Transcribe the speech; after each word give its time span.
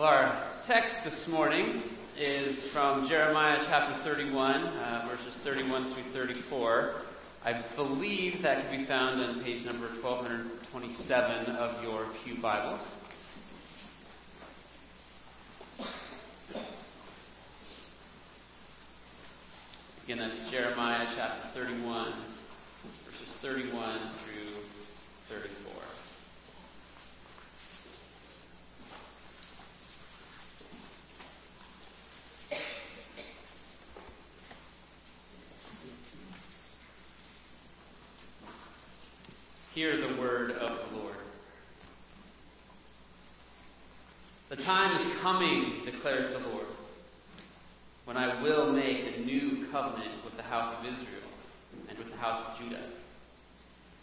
Well, 0.00 0.08
our 0.08 0.34
text 0.64 1.04
this 1.04 1.28
morning 1.28 1.82
is 2.18 2.64
from 2.64 3.06
Jeremiah 3.06 3.60
chapter 3.62 3.92
31, 3.92 4.64
uh, 4.64 5.06
verses 5.10 5.36
31 5.40 5.92
through 5.92 6.04
34. 6.14 6.94
I 7.44 7.52
believe 7.76 8.40
that 8.40 8.66
can 8.66 8.78
be 8.78 8.84
found 8.86 9.20
on 9.20 9.42
page 9.42 9.66
number 9.66 9.88
1227 9.88 11.54
of 11.54 11.84
your 11.84 12.06
Pew 12.24 12.34
Bibles. 12.36 12.94
Again, 20.06 20.16
that's 20.16 20.50
Jeremiah 20.50 21.06
chapter 21.14 21.48
31, 21.48 22.10
verses 23.04 23.34
31 23.42 23.98
through 24.24 24.46
34. 25.28 25.69
Hear 39.74 39.96
the 39.96 40.20
word 40.20 40.50
of 40.52 40.68
the 40.68 40.98
Lord. 40.98 41.14
The 44.48 44.56
time 44.56 44.96
is 44.96 45.06
coming, 45.20 45.74
declares 45.84 46.28
the 46.28 46.40
Lord, 46.48 46.66
when 48.04 48.16
I 48.16 48.42
will 48.42 48.72
make 48.72 49.16
a 49.16 49.20
new 49.20 49.68
covenant 49.70 50.24
with 50.24 50.36
the 50.36 50.42
house 50.42 50.76
of 50.76 50.84
Israel 50.84 51.30
and 51.88 51.96
with 51.98 52.10
the 52.10 52.16
house 52.16 52.36
of 52.38 52.58
Judah. 52.58 52.82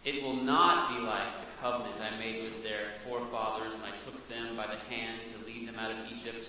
It 0.06 0.24
will 0.24 0.38
not 0.38 0.96
be 0.96 1.04
like 1.04 1.28
the 1.42 1.62
covenant 1.62 1.96
I 2.00 2.18
made 2.18 2.44
with 2.44 2.64
their 2.64 2.92
forefathers 3.06 3.74
when 3.74 3.84
I 3.84 3.98
took 3.98 4.30
them 4.30 4.56
by 4.56 4.68
the 4.68 4.96
hand 4.96 5.20
to 5.34 5.46
lead 5.46 5.68
them 5.68 5.76
out 5.78 5.92
of 5.92 5.98
Egypt, 6.10 6.48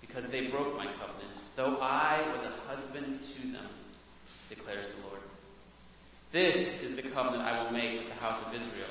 because 0.00 0.28
they 0.28 0.46
broke 0.46 0.74
my 0.74 0.86
covenant, 0.86 1.36
though 1.54 1.76
I 1.82 2.22
was 2.32 2.44
a 2.44 2.52
husband 2.66 3.22
to 3.22 3.42
them, 3.48 3.68
declares 4.48 4.86
the 4.86 5.06
Lord. 5.06 5.20
This 6.32 6.82
is 6.82 6.96
the 6.96 7.02
covenant 7.02 7.44
I 7.44 7.62
will 7.62 7.70
make 7.70 7.98
with 7.98 8.08
the 8.08 8.20
house 8.20 8.40
of 8.42 8.52
Israel 8.52 8.90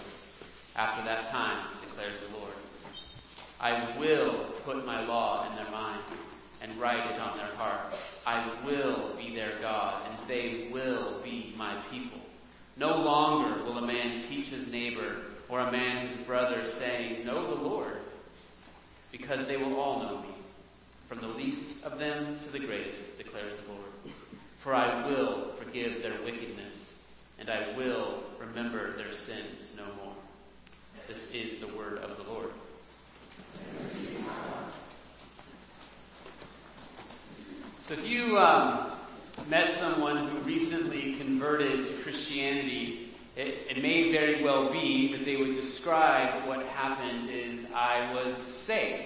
after 0.75 1.03
that 1.03 1.25
time, 1.25 1.67
declares 1.81 2.17
the 2.19 2.37
Lord. 2.37 2.53
I 3.59 3.97
will 3.99 4.45
put 4.63 4.85
my 4.85 5.05
law 5.05 5.49
in 5.49 5.55
their 5.55 5.69
minds 5.69 6.21
and 6.61 6.79
write 6.79 7.11
it 7.11 7.19
on 7.19 7.37
their 7.37 7.53
hearts. 7.57 8.03
I 8.25 8.49
will 8.65 9.15
be 9.17 9.35
their 9.35 9.59
God, 9.61 10.01
and 10.09 10.29
they 10.29 10.69
will 10.71 11.19
be 11.23 11.53
my 11.57 11.75
people. 11.91 12.19
No 12.77 13.01
longer 13.01 13.63
will 13.63 13.77
a 13.77 13.85
man 13.85 14.17
teach 14.17 14.47
his 14.47 14.67
neighbor 14.67 15.17
or 15.49 15.59
a 15.59 15.71
man 15.71 16.07
his 16.07 16.17
brother, 16.25 16.65
saying, 16.65 17.25
Know 17.25 17.53
the 17.53 17.61
Lord, 17.61 17.99
because 19.11 19.45
they 19.45 19.57
will 19.57 19.79
all 19.79 20.01
know 20.01 20.21
me, 20.21 20.33
from 21.07 21.19
the 21.19 21.27
least 21.27 21.83
of 21.83 21.99
them 21.99 22.39
to 22.43 22.51
the 22.51 22.59
greatest, 22.59 23.17
declares 23.17 23.53
the 23.53 23.71
Lord. 23.71 24.15
For 24.59 24.73
I 24.73 25.07
will 25.07 25.51
forgive 25.59 26.01
their 26.01 26.19
wickedness 26.23 26.74
and 27.47 27.53
I 27.53 27.77
will 27.77 28.23
remember 28.39 28.97
their 28.97 29.11
sins 29.11 29.73
no 29.77 29.83
more. 30.03 30.13
This 31.07 31.29
is 31.31 31.57
the 31.57 31.67
word 31.67 31.99
of 31.99 32.17
the 32.17 32.23
Lord. 32.23 32.49
So 37.87 37.93
if 37.93 38.07
you 38.07 38.39
um, 38.39 38.91
met 39.47 39.75
someone 39.75 40.27
who 40.27 40.39
recently 40.39 41.13
converted 41.15 41.85
to 41.85 41.93
Christianity, 41.97 43.13
it, 43.35 43.67
it, 43.69 43.81
may 43.81 44.11
very 44.11 44.43
well 44.43 44.71
be 44.71 45.15
that 45.15 45.23
they 45.23 45.35
would 45.35 45.53
describe 45.53 46.47
what 46.47 46.65
happened 46.65 47.29
is 47.29 47.63
I 47.75 48.11
was 48.11 48.35
saved. 48.51 49.03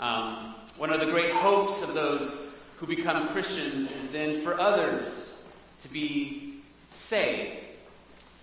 Um, 0.00 0.54
one 0.78 0.90
of 0.90 1.00
the 1.00 1.06
great 1.12 1.32
hopes 1.32 1.82
of 1.82 1.92
those 1.92 2.40
who 2.78 2.86
become 2.86 3.28
Christians 3.28 3.94
is 3.94 4.06
then 4.06 4.40
for 4.40 4.58
others 4.58 5.42
to 5.82 5.88
be 5.88 6.47
saved. 6.88 7.64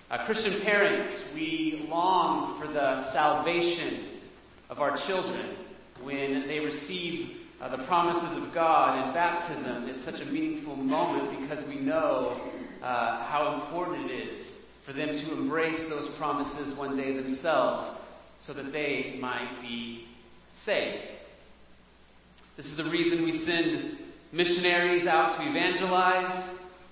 Uh, 0.09 0.23
Christian 0.25 0.61
parents, 0.61 1.23
we 1.33 1.85
long 1.89 2.59
for 2.59 2.67
the 2.67 3.01
salvation 3.01 4.05
of 4.69 4.79
our 4.79 4.95
children 4.97 5.55
when 6.03 6.47
they 6.47 6.59
receive 6.59 7.37
uh, 7.61 7.69
the 7.69 7.83
promises 7.83 8.37
of 8.37 8.53
God 8.53 9.03
in 9.03 9.13
baptism. 9.13 9.89
It's 9.89 10.03
such 10.03 10.21
a 10.21 10.25
meaningful 10.25 10.75
moment 10.75 11.41
because 11.41 11.63
we 11.65 11.75
know 11.75 12.39
uh, 12.83 13.23
how 13.23 13.55
important 13.55 14.11
it 14.11 14.29
is 14.29 14.55
for 14.83 14.93
them 14.93 15.13
to 15.13 15.33
embrace 15.33 15.83
those 15.89 16.07
promises 16.09 16.71
one 16.73 16.95
day 16.97 17.15
themselves 17.15 17.89
so 18.37 18.53
that 18.53 18.71
they 18.71 19.17
might 19.19 19.61
be 19.61 20.07
saved. 20.53 21.07
This 22.57 22.67
is 22.67 22.77
the 22.77 22.85
reason 22.85 23.23
we 23.23 23.31
send 23.31 23.97
missionaries 24.31 25.07
out 25.07 25.31
to 25.31 25.41
evangelize. 25.47 26.43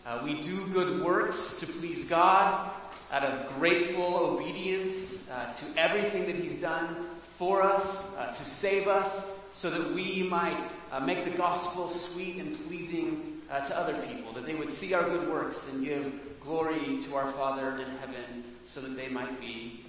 Uh, 0.06 0.20
we 0.24 0.42
do 0.42 0.68
good 0.68 1.02
works 1.02 1.54
to 1.54 1.66
please 1.66 2.04
God 2.04 2.70
out 3.10 3.24
of 3.24 3.56
grateful 3.56 4.18
obedience 4.18 5.16
uh, 5.32 5.52
to 5.54 5.66
everything 5.78 6.26
that 6.26 6.36
He's 6.36 6.60
done 6.60 7.08
for 7.38 7.62
us, 7.62 8.04
uh, 8.18 8.32
to 8.34 8.46
save 8.46 8.90
us, 8.90 9.26
so 9.54 9.70
that 9.70 9.94
we 9.94 10.24
might 10.24 10.60
uh, 10.92 11.00
make 11.00 11.24
the 11.24 11.32
gospel 11.32 11.88
sweet 11.88 12.36
and 12.36 12.68
pleasing 12.68 13.42
uh, 13.50 13.62
to 13.62 13.78
other 13.78 13.94
people, 14.08 14.34
that 14.34 14.46
they 14.46 14.56
would 14.56 14.72
see 14.72 14.94
our 14.94 15.04
good 15.04 15.30
works 15.30 15.68
and 15.70 15.86
give 15.86 16.40
glory 16.42 17.00
to 17.04 17.16
our 17.16 17.32
Father 17.32 17.78
in 17.78 17.90
heaven, 17.98 18.44
so 18.66 18.82
that 18.82 18.98
they 18.98 19.08
might 19.08 19.40
be 19.40 19.86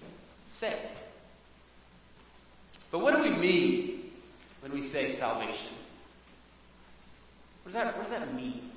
saved. 0.48 0.76
But 2.92 3.00
what 3.00 3.16
do 3.16 3.22
we 3.22 3.30
mean 3.30 4.12
when 4.60 4.70
we 4.70 4.82
say 4.82 5.08
salvation? 5.08 5.74
What 7.64 7.72
does 7.72 7.82
that, 7.82 7.96
what 7.96 8.06
does 8.06 8.10
that 8.10 8.32
mean? 8.32 8.70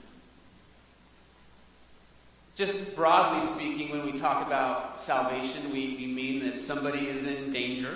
Just 2.57 2.95
broadly 2.95 3.45
speaking, 3.45 3.91
when 3.91 4.03
we 4.03 4.17
talk 4.17 4.47
about 4.47 4.99
salvation, 4.99 5.71
we, 5.71 5.95
we 5.95 6.07
mean 6.07 6.43
that 6.43 6.59
somebody 6.59 7.07
is 7.07 7.21
in 7.21 7.53
danger. 7.53 7.93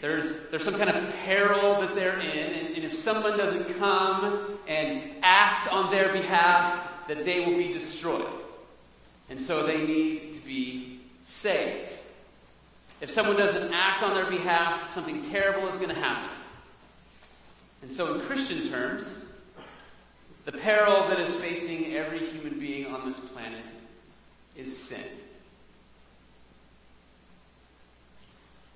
There's, 0.00 0.32
there's 0.50 0.64
some 0.64 0.74
kind 0.74 0.90
of 0.90 1.08
peril 1.18 1.80
that 1.80 1.94
they're 1.94 2.18
in, 2.18 2.52
and, 2.52 2.74
and 2.74 2.84
if 2.84 2.92
someone 2.92 3.38
doesn't 3.38 3.78
come 3.78 4.58
and 4.66 5.00
act 5.22 5.72
on 5.72 5.92
their 5.92 6.12
behalf, 6.12 7.06
that 7.06 7.24
they 7.24 7.46
will 7.46 7.56
be 7.56 7.72
destroyed. 7.72 8.26
And 9.30 9.40
so 9.40 9.64
they 9.64 9.86
need 9.86 10.32
to 10.32 10.40
be 10.40 11.00
saved. 11.22 11.92
If 13.00 13.10
someone 13.10 13.36
doesn't 13.36 13.72
act 13.72 14.02
on 14.02 14.14
their 14.14 14.28
behalf, 14.28 14.90
something 14.90 15.22
terrible 15.22 15.68
is 15.68 15.76
going 15.76 15.90
to 15.90 15.94
happen. 15.94 16.36
And 17.82 17.92
so, 17.92 18.14
in 18.14 18.20
Christian 18.22 18.68
terms, 18.68 19.23
the 20.44 20.52
peril 20.52 21.08
that 21.08 21.20
is 21.20 21.34
facing 21.34 21.94
every 21.94 22.26
human 22.26 22.58
being 22.58 22.86
on 22.86 23.08
this 23.08 23.18
planet 23.18 23.64
is 24.56 24.76
sin. 24.76 25.04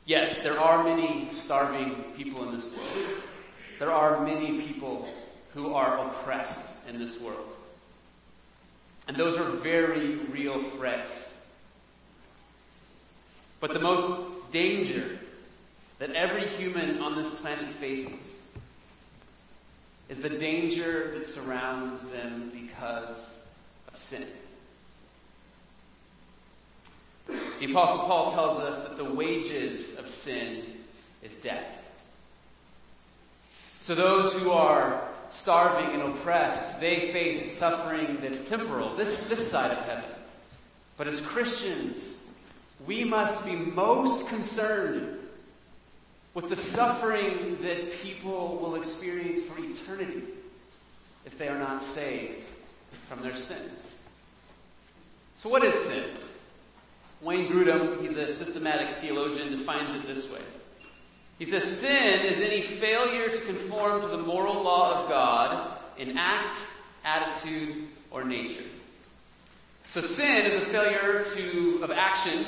Yes, 0.06 0.38
there 0.40 0.58
are 0.58 0.82
many 0.82 1.28
starving 1.32 1.94
people 2.16 2.48
in 2.48 2.54
this 2.54 2.64
world. 2.64 3.22
There 3.78 3.92
are 3.92 4.24
many 4.24 4.62
people 4.62 5.06
who 5.52 5.74
are 5.74 6.06
oppressed 6.06 6.72
in 6.88 6.98
this 6.98 7.20
world. 7.20 7.54
And 9.06 9.16
those 9.16 9.36
are 9.36 9.50
very 9.50 10.16
real 10.16 10.58
threats. 10.58 11.32
But 13.60 13.74
the 13.74 13.80
most 13.80 14.50
danger 14.50 15.18
that 15.98 16.12
every 16.12 16.46
human 16.46 17.00
on 17.00 17.16
this 17.16 17.30
planet 17.30 17.68
faces 17.72 18.37
is 20.08 20.18
the 20.20 20.30
danger 20.30 21.12
that 21.14 21.26
surrounds 21.26 22.02
them 22.04 22.50
because 22.52 23.34
of 23.88 23.96
sin. 23.96 24.24
The 27.26 27.70
Apostle 27.70 27.98
Paul 27.98 28.32
tells 28.32 28.58
us 28.58 28.78
that 28.78 28.96
the 28.96 29.04
wages 29.04 29.98
of 29.98 30.08
sin 30.08 30.62
is 31.22 31.34
death. 31.36 31.66
So 33.80 33.94
those 33.94 34.32
who 34.32 34.50
are 34.50 35.02
starving 35.30 36.00
and 36.00 36.14
oppressed, 36.14 36.80
they 36.80 37.12
face 37.12 37.58
suffering 37.58 38.18
that's 38.22 38.48
temporal, 38.48 38.94
this, 38.96 39.18
this 39.20 39.50
side 39.50 39.72
of 39.72 39.84
heaven. 39.84 40.10
But 40.96 41.08
as 41.08 41.20
Christians, 41.20 42.16
we 42.86 43.04
must 43.04 43.44
be 43.44 43.52
most 43.52 44.28
concerned 44.28 45.18
with 46.38 46.50
the 46.50 46.54
suffering 46.54 47.58
that 47.62 47.90
people 48.00 48.58
will 48.58 48.76
experience 48.76 49.44
for 49.44 49.58
eternity 49.58 50.22
if 51.26 51.36
they 51.36 51.48
are 51.48 51.58
not 51.58 51.82
saved 51.82 52.40
from 53.08 53.20
their 53.22 53.34
sins. 53.34 53.92
So, 55.34 55.48
what 55.48 55.64
is 55.64 55.74
sin? 55.74 56.04
Wayne 57.22 57.50
Grudem, 57.50 58.00
he's 58.00 58.16
a 58.16 58.28
systematic 58.28 58.98
theologian, 58.98 59.50
defines 59.50 59.92
it 59.94 60.06
this 60.06 60.30
way. 60.30 60.38
He 61.40 61.44
says, 61.44 61.64
Sin 61.64 62.20
is 62.26 62.38
any 62.38 62.62
failure 62.62 63.28
to 63.30 63.40
conform 63.40 64.02
to 64.02 64.06
the 64.06 64.18
moral 64.18 64.62
law 64.62 65.02
of 65.02 65.08
God 65.08 65.76
in 65.96 66.16
act, 66.16 66.54
attitude, 67.04 67.88
or 68.12 68.22
nature. 68.22 68.62
So 69.88 70.00
sin 70.00 70.46
is 70.46 70.54
a 70.54 70.60
failure 70.60 71.24
to, 71.34 71.80
of 71.82 71.90
action 71.90 72.46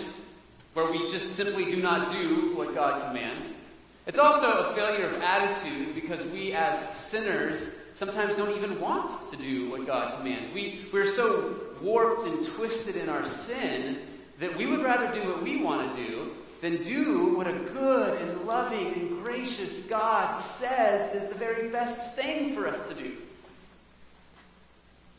where 0.75 0.89
we 0.93 1.11
just 1.11 1.35
simply 1.35 1.65
do 1.65 1.83
not 1.83 2.13
do 2.13 2.55
what 2.55 2.73
God 2.73 3.09
commands. 3.09 3.53
It's 4.07 4.19
also 4.19 4.51
a 4.51 4.75
failure 4.75 5.07
of 5.07 5.21
attitude 5.21 5.95
because 5.95 6.23
we 6.25 6.53
as 6.53 6.79
sinners 6.97 7.71
sometimes 7.93 8.37
don't 8.37 8.57
even 8.57 8.81
want 8.81 9.31
to 9.31 9.37
do 9.37 9.71
what 9.71 9.87
God 9.87 10.17
commands. 10.17 10.49
We, 10.51 10.87
we're 10.93 11.07
so 11.07 11.55
warped 11.83 12.27
and 12.27 12.45
twisted 12.45 12.97
in 12.97 13.09
our 13.09 13.27
sin 13.27 13.99
that 14.39 14.57
we 14.57 14.67
would 14.67 14.83
rather 14.83 15.13
do 15.13 15.29
what 15.29 15.43
we 15.43 15.63
want 15.63 15.95
to 15.95 16.07
do 16.07 16.31
than 16.61 16.83
do 16.83 17.37
what 17.37 17.47
a 17.47 17.53
good 17.53 18.21
and 18.21 18.47
loving 18.47 18.93
and 18.95 19.25
gracious 19.25 19.81
God 19.87 20.33
says 20.33 21.15
is 21.15 21.29
the 21.29 21.35
very 21.35 21.69
best 21.69 22.15
thing 22.15 22.55
for 22.55 22.67
us 22.67 22.89
to 22.89 22.95
do. 22.95 23.17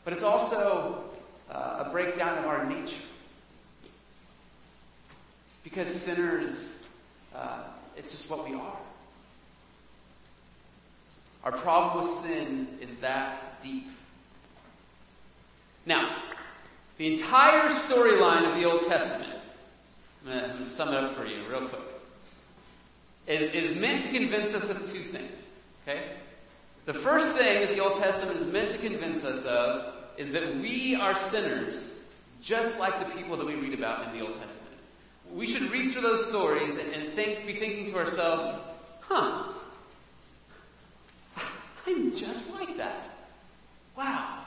But 0.04 0.12
it's 0.12 0.22
also 0.22 1.04
uh, 1.50 1.84
a 1.86 1.90
breakdown 1.90 2.38
of 2.38 2.46
our 2.46 2.64
nature. 2.66 2.96
Because 5.62 5.88
sinners, 5.92 6.80
uh, 7.34 7.62
it's 7.96 8.12
just 8.12 8.30
what 8.30 8.48
we 8.48 8.54
are. 8.54 8.76
Our 11.44 11.52
problem 11.52 12.04
with 12.04 12.12
sin 12.22 12.68
is 12.80 12.96
that 12.96 13.62
deep. 13.62 13.88
Now, 15.84 16.22
the 16.98 17.12
entire 17.14 17.68
storyline 17.68 18.48
of 18.48 18.54
the 18.54 18.64
Old 18.64 18.82
Testament, 18.86 19.32
I'm 20.24 20.48
going 20.48 20.58
to 20.58 20.66
sum 20.66 20.88
it 20.88 20.94
up 20.94 21.14
for 21.14 21.26
you 21.26 21.42
real 21.48 21.66
quick, 21.66 21.82
is, 23.26 23.52
is 23.52 23.76
meant 23.76 24.04
to 24.04 24.10
convince 24.10 24.54
us 24.54 24.70
of 24.70 24.78
two 24.78 25.00
things. 25.00 25.48
Okay? 25.82 26.04
The 26.84 26.94
first 26.94 27.36
thing 27.36 27.66
that 27.66 27.74
the 27.74 27.80
Old 27.80 27.98
Testament 27.98 28.38
is 28.38 28.46
meant 28.46 28.70
to 28.70 28.78
convince 28.78 29.24
us 29.24 29.44
of 29.44 29.94
is 30.16 30.30
that 30.32 30.56
we 30.56 30.94
are 30.94 31.14
sinners, 31.14 31.96
just 32.42 32.78
like 32.78 32.98
the 32.98 33.16
people 33.16 33.36
that 33.36 33.46
we 33.46 33.54
read 33.54 33.74
about 33.74 34.06
in 34.06 34.18
the 34.18 34.24
Old 34.24 34.38
Testament. 34.40 34.61
We 35.34 35.46
should 35.46 35.70
read 35.70 35.92
through 35.92 36.02
those 36.02 36.28
stories 36.28 36.76
and, 36.76 36.92
and 36.92 37.14
think, 37.14 37.46
be 37.46 37.54
thinking 37.54 37.90
to 37.92 37.98
ourselves, 37.98 38.46
huh, 39.00 39.44
I'm 41.86 42.14
just 42.14 42.52
like 42.52 42.76
that. 42.76 43.08
Wow. 43.96 44.44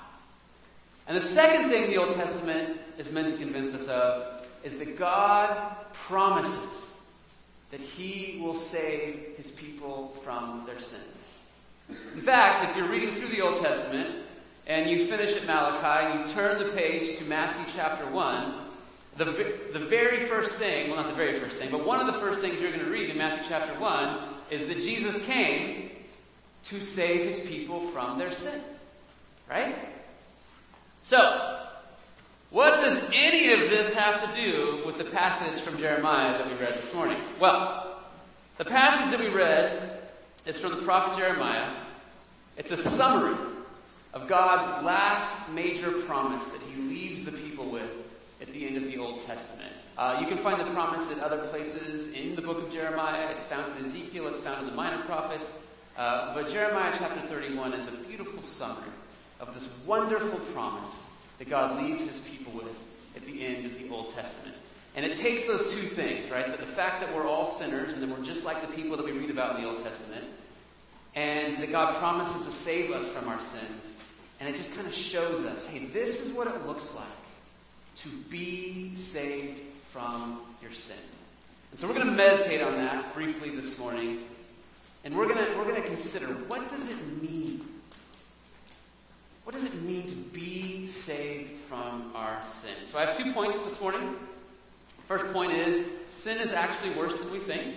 And 1.07 1.17
the 1.17 1.21
second 1.21 1.69
thing 1.69 1.89
the 1.89 1.97
Old 1.97 2.15
Testament 2.15 2.79
is 2.97 3.11
meant 3.11 3.29
to 3.29 3.35
convince 3.35 3.73
us 3.73 3.87
of 3.87 4.45
is 4.63 4.75
that 4.75 4.97
God 4.97 5.75
promises 5.93 6.93
that 7.71 7.79
He 7.79 8.39
will 8.41 8.55
save 8.55 9.35
His 9.37 9.51
people 9.51 10.15
from 10.23 10.63
their 10.65 10.79
sins. 10.79 11.23
In 12.15 12.21
fact, 12.21 12.69
if 12.69 12.75
you're 12.75 12.89
reading 12.89 13.13
through 13.13 13.29
the 13.29 13.41
Old 13.41 13.61
Testament 13.61 14.23
and 14.65 14.89
you 14.89 15.05
finish 15.05 15.35
at 15.35 15.45
Malachi 15.45 16.07
and 16.07 16.27
you 16.27 16.33
turn 16.33 16.57
the 16.57 16.73
page 16.73 17.19
to 17.19 17.25
Matthew 17.25 17.65
chapter 17.75 18.09
1, 18.09 18.64
the, 19.23 19.25
the 19.71 19.79
very 19.79 20.19
first 20.27 20.53
thing, 20.53 20.89
well, 20.89 20.97
not 20.97 21.07
the 21.07 21.15
very 21.15 21.39
first 21.39 21.57
thing, 21.57 21.71
but 21.71 21.85
one 21.85 21.99
of 21.99 22.07
the 22.07 22.19
first 22.19 22.41
things 22.41 22.59
you're 22.59 22.71
going 22.71 22.83
to 22.83 22.91
read 22.91 23.09
in 23.09 23.17
Matthew 23.17 23.45
chapter 23.47 23.79
1 23.79 24.19
is 24.51 24.67
that 24.67 24.81
Jesus 24.81 25.17
came 25.25 25.91
to 26.65 26.81
save 26.81 27.25
his 27.25 27.39
people 27.39 27.81
from 27.91 28.17
their 28.17 28.31
sins. 28.31 28.63
Right? 29.49 29.75
So, 31.03 31.61
what 32.49 32.77
does 32.77 32.97
any 33.13 33.53
of 33.53 33.69
this 33.69 33.93
have 33.93 34.33
to 34.33 34.41
do 34.41 34.83
with 34.85 34.97
the 34.97 35.05
passage 35.05 35.61
from 35.61 35.77
Jeremiah 35.77 36.37
that 36.37 36.47
we 36.47 36.53
read 36.53 36.75
this 36.75 36.93
morning? 36.93 37.17
Well, 37.39 38.01
the 38.57 38.65
passage 38.65 39.11
that 39.11 39.19
we 39.19 39.33
read 39.33 39.99
is 40.45 40.59
from 40.59 40.71
the 40.71 40.81
prophet 40.81 41.17
Jeremiah. 41.17 41.73
It's 42.57 42.71
a 42.71 42.77
summary 42.77 43.37
of 44.13 44.27
God's 44.27 44.83
last 44.83 45.49
major 45.51 45.91
promise 45.91 46.45
that 46.47 46.61
he 46.61 46.81
leaves 46.81 47.25
the 47.25 47.33
people 47.33 47.65
with 47.65 47.91
at 48.41 48.51
the 48.53 48.65
end 48.65 48.77
of 48.77 48.83
the 48.83 48.97
Old 48.97 49.14
Testament. 49.25 49.71
Uh, 49.97 50.17
you 50.19 50.27
can 50.27 50.37
find 50.37 50.59
the 50.59 50.71
promise 50.73 51.09
at 51.11 51.19
other 51.19 51.37
places 51.47 52.11
in 52.11 52.35
the 52.35 52.41
book 52.41 52.57
of 52.57 52.71
Jeremiah. 52.71 53.31
It's 53.31 53.43
found 53.45 53.77
in 53.77 53.85
Ezekiel, 53.85 54.27
it's 54.27 54.39
found 54.39 54.61
in 54.61 54.69
the 54.69 54.75
minor 54.75 55.03
prophets. 55.03 55.53
Uh, 55.97 56.33
but 56.33 56.49
Jeremiah 56.49 56.93
chapter 56.97 57.25
31 57.27 57.73
is 57.73 57.87
a 57.87 57.91
beautiful 57.91 58.41
summary 58.41 58.89
of 59.39 59.53
this 59.53 59.67
wonderful 59.85 60.39
promise 60.53 61.05
that 61.39 61.49
God 61.49 61.81
leaves 61.81 62.05
his 62.05 62.19
people 62.19 62.53
with 62.53 62.75
at 63.15 63.25
the 63.25 63.45
end 63.45 63.65
of 63.65 63.79
the 63.79 63.89
Old 63.89 64.13
Testament. 64.13 64.55
And 64.95 65.05
it 65.05 65.17
takes 65.17 65.43
those 65.43 65.73
two 65.73 65.87
things, 65.87 66.29
right? 66.29 66.47
That 66.47 66.59
the 66.59 66.65
fact 66.65 67.01
that 67.01 67.13
we're 67.13 67.27
all 67.27 67.45
sinners 67.45 67.93
and 67.93 68.01
that 68.01 68.09
we're 68.09 68.25
just 68.25 68.45
like 68.45 68.61
the 68.61 68.73
people 68.73 68.97
that 68.97 69.05
we 69.05 69.11
read 69.11 69.29
about 69.29 69.55
in 69.55 69.63
the 69.63 69.69
Old 69.69 69.83
Testament, 69.83 70.25
and 71.15 71.57
that 71.57 71.71
God 71.71 71.95
promises 71.95 72.45
to 72.45 72.51
save 72.51 72.91
us 72.91 73.07
from 73.07 73.27
our 73.27 73.39
sins. 73.39 73.93
And 74.39 74.53
it 74.53 74.57
just 74.57 74.73
kind 74.73 74.87
of 74.87 74.93
shows 74.93 75.45
us, 75.45 75.65
hey, 75.65 75.85
this 75.85 76.21
is 76.25 76.33
what 76.33 76.47
it 76.47 76.65
looks 76.65 76.93
like 76.93 77.05
to 78.05 78.09
be 78.29 78.93
saved 78.95 79.59
from 79.91 80.39
your 80.61 80.71
sin. 80.71 80.95
And 81.71 81.79
so 81.79 81.87
we're 81.87 81.95
going 81.95 82.05
to 82.05 82.13
meditate 82.13 82.61
on 82.61 82.73
that 82.73 83.13
briefly 83.15 83.49
this 83.55 83.77
morning 83.79 84.19
and 85.03 85.15
we're 85.15 85.27
going 85.27 85.43
to, 85.43 85.57
we're 85.57 85.65
going 85.65 85.81
to 85.81 85.87
consider 85.87 86.27
what 86.27 86.69
does 86.69 86.87
it 86.87 87.21
mean? 87.21 87.65
What 89.43 89.55
does 89.55 89.65
it 89.65 89.81
mean 89.81 90.07
to 90.07 90.15
be 90.15 90.87
saved 90.87 91.51
from 91.69 92.11
our 92.15 92.43
sin? 92.43 92.73
So 92.85 92.97
I 92.97 93.05
have 93.05 93.17
two 93.17 93.33
points 93.33 93.59
this 93.59 93.81
morning. 93.81 94.15
First 95.07 95.31
point 95.33 95.53
is 95.53 95.85
sin 96.09 96.37
is 96.37 96.51
actually 96.51 96.95
worse 96.95 97.15
than 97.15 97.31
we 97.31 97.39
think. 97.39 97.75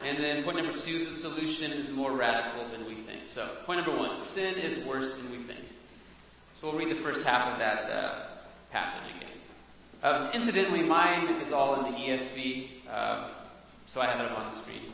And 0.00 0.18
then 0.18 0.42
point 0.42 0.56
number 0.56 0.76
two, 0.76 1.04
the 1.04 1.12
solution 1.12 1.72
is 1.72 1.90
more 1.90 2.12
radical 2.12 2.68
than 2.68 2.86
we 2.86 2.94
think. 2.94 3.26
So 3.26 3.48
point 3.64 3.84
number 3.84 3.96
one, 3.98 4.20
sin 4.20 4.56
is 4.56 4.84
worse 4.84 5.14
than 5.14 5.30
we 5.30 5.38
think. 5.38 5.60
So 6.60 6.68
we'll 6.68 6.78
read 6.78 6.90
the 6.90 7.00
first 7.00 7.24
half 7.24 7.52
of 7.52 7.58
that 7.58 7.90
uh, 7.90 8.23
passage 8.74 9.00
again. 9.16 9.30
Um, 10.02 10.30
incidentally, 10.32 10.82
mine 10.82 11.40
is 11.40 11.52
all 11.52 11.86
in 11.86 11.92
the 11.92 11.98
ESV, 11.98 12.68
uh, 12.90 13.28
so 13.86 14.02
I 14.02 14.06
have 14.06 14.20
it 14.20 14.30
up 14.30 14.38
on 14.38 14.50
the 14.50 14.54
screen 14.54 14.92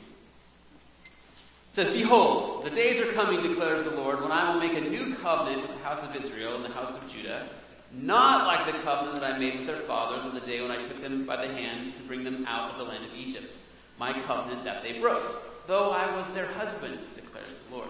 says, 1.71 1.97
Behold, 1.97 2.65
the 2.65 2.71
days 2.71 3.01
are 3.01 3.13
coming, 3.13 3.43
declares 3.43 3.85
the 3.85 3.93
Lord, 3.93 4.21
when 4.21 4.33
I 4.33 4.53
will 4.53 4.61
make 4.61 4.75
a 4.75 4.81
new 4.81 5.15
covenant 5.17 5.63
with 5.63 5.73
the 5.73 5.85
house 5.85 6.03
of 6.03 6.15
Israel 6.17 6.57
and 6.57 6.65
the 6.65 6.75
house 6.75 6.91
of 6.91 7.09
Judah, 7.11 7.49
not 7.93 8.47
like 8.47 8.73
the 8.73 8.79
covenant 8.81 9.21
that 9.21 9.35
I 9.35 9.39
made 9.39 9.59
with 9.59 9.67
their 9.67 9.77
fathers 9.77 10.25
on 10.25 10.35
the 10.35 10.41
day 10.41 10.61
when 10.61 10.71
I 10.71 10.83
took 10.83 11.01
them 11.01 11.25
by 11.25 11.37
the 11.37 11.53
hand 11.53 11.97
to 11.97 12.03
bring 12.03 12.25
them 12.25 12.45
out 12.49 12.73
of 12.73 12.79
the 12.79 12.85
land 12.85 13.05
of 13.05 13.15
Egypt, 13.17 13.55
my 13.99 14.13
covenant 14.13 14.65
that 14.65 14.83
they 14.83 14.99
broke, 14.99 15.67
though 15.67 15.91
I 15.91 16.15
was 16.17 16.29
their 16.31 16.47
husband, 16.47 16.99
declares 17.15 17.53
the 17.69 17.77
Lord. 17.77 17.89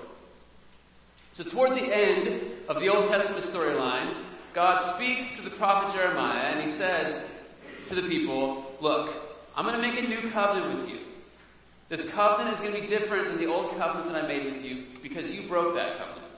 So 1.32 1.44
toward 1.44 1.70
the 1.70 1.94
end 1.94 2.42
of 2.68 2.80
the 2.80 2.88
Old 2.88 3.08
Testament 3.08 3.44
storyline, 3.44 4.14
God 4.52 4.78
speaks 4.94 5.36
to 5.36 5.42
the 5.42 5.50
prophet 5.50 5.94
Jeremiah 5.94 6.52
and 6.52 6.60
he 6.60 6.66
says 6.66 7.20
to 7.86 7.94
the 7.94 8.02
people, 8.02 8.74
Look, 8.80 9.12
I'm 9.56 9.64
going 9.64 9.80
to 9.80 9.86
make 9.86 9.98
a 9.98 10.08
new 10.08 10.30
covenant 10.30 10.78
with 10.78 10.88
you. 10.88 10.98
This 11.88 12.08
covenant 12.08 12.54
is 12.54 12.60
going 12.60 12.74
to 12.74 12.80
be 12.80 12.86
different 12.86 13.28
than 13.28 13.38
the 13.38 13.46
old 13.46 13.76
covenant 13.76 14.12
that 14.12 14.24
I 14.24 14.26
made 14.26 14.52
with 14.52 14.64
you 14.64 14.84
because 15.02 15.30
you 15.30 15.42
broke 15.42 15.74
that 15.74 15.98
covenant. 15.98 16.32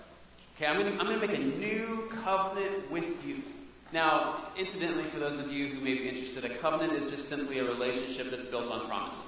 Okay, 0.56 0.66
I'm 0.66 0.78
going, 0.78 0.92
to, 0.92 0.98
I'm 0.98 1.06
going 1.06 1.20
to 1.20 1.26
make 1.26 1.38
a 1.38 1.42
new 1.42 2.08
covenant 2.22 2.90
with 2.90 3.26
you. 3.26 3.42
Now, 3.92 4.48
incidentally, 4.56 5.04
for 5.04 5.18
those 5.18 5.38
of 5.38 5.52
you 5.52 5.68
who 5.68 5.80
may 5.80 5.94
be 5.94 6.08
interested, 6.08 6.44
a 6.44 6.54
covenant 6.56 7.02
is 7.02 7.10
just 7.10 7.28
simply 7.28 7.58
a 7.58 7.64
relationship 7.64 8.30
that's 8.30 8.46
built 8.46 8.70
on 8.70 8.86
promises. 8.86 9.20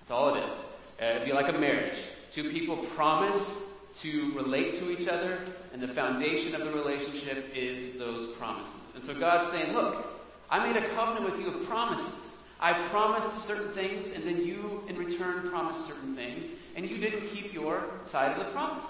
That's 0.00 0.10
all 0.10 0.34
it 0.34 0.48
is. 0.48 0.54
Uh, 1.00 1.04
it'd 1.04 1.24
be 1.24 1.32
like 1.32 1.48
a 1.48 1.58
marriage. 1.58 1.98
Two 2.32 2.50
people 2.50 2.76
promise 2.76 3.56
to 4.02 4.32
relate 4.32 4.74
to 4.74 4.90
each 4.90 5.08
other, 5.08 5.40
and 5.72 5.82
the 5.82 5.88
foundation 5.88 6.54
of 6.54 6.64
the 6.64 6.72
relationship 6.72 7.52
is 7.54 7.98
those 7.98 8.26
promises. 8.36 8.94
And 8.94 9.04
so 9.04 9.14
God's 9.14 9.50
saying, 9.50 9.72
look, 9.72 10.06
I 10.50 10.64
made 10.64 10.82
a 10.82 10.88
covenant 10.90 11.24
with 11.24 11.40
you 11.40 11.48
of 11.48 11.66
promises. 11.66 12.36
I 12.60 12.72
promised 12.72 13.30
certain 13.44 13.72
things, 13.72 14.12
and 14.12 14.24
then 14.24 14.44
you, 14.44 14.84
in 14.88 14.96
return, 14.96 15.48
promised 15.48 15.86
certain 15.86 16.16
things, 16.16 16.46
and 16.74 16.88
you 16.88 16.98
didn't 16.98 17.28
keep 17.28 17.52
your 17.52 17.84
side 18.04 18.32
of 18.32 18.38
the 18.38 18.52
promise. 18.52 18.86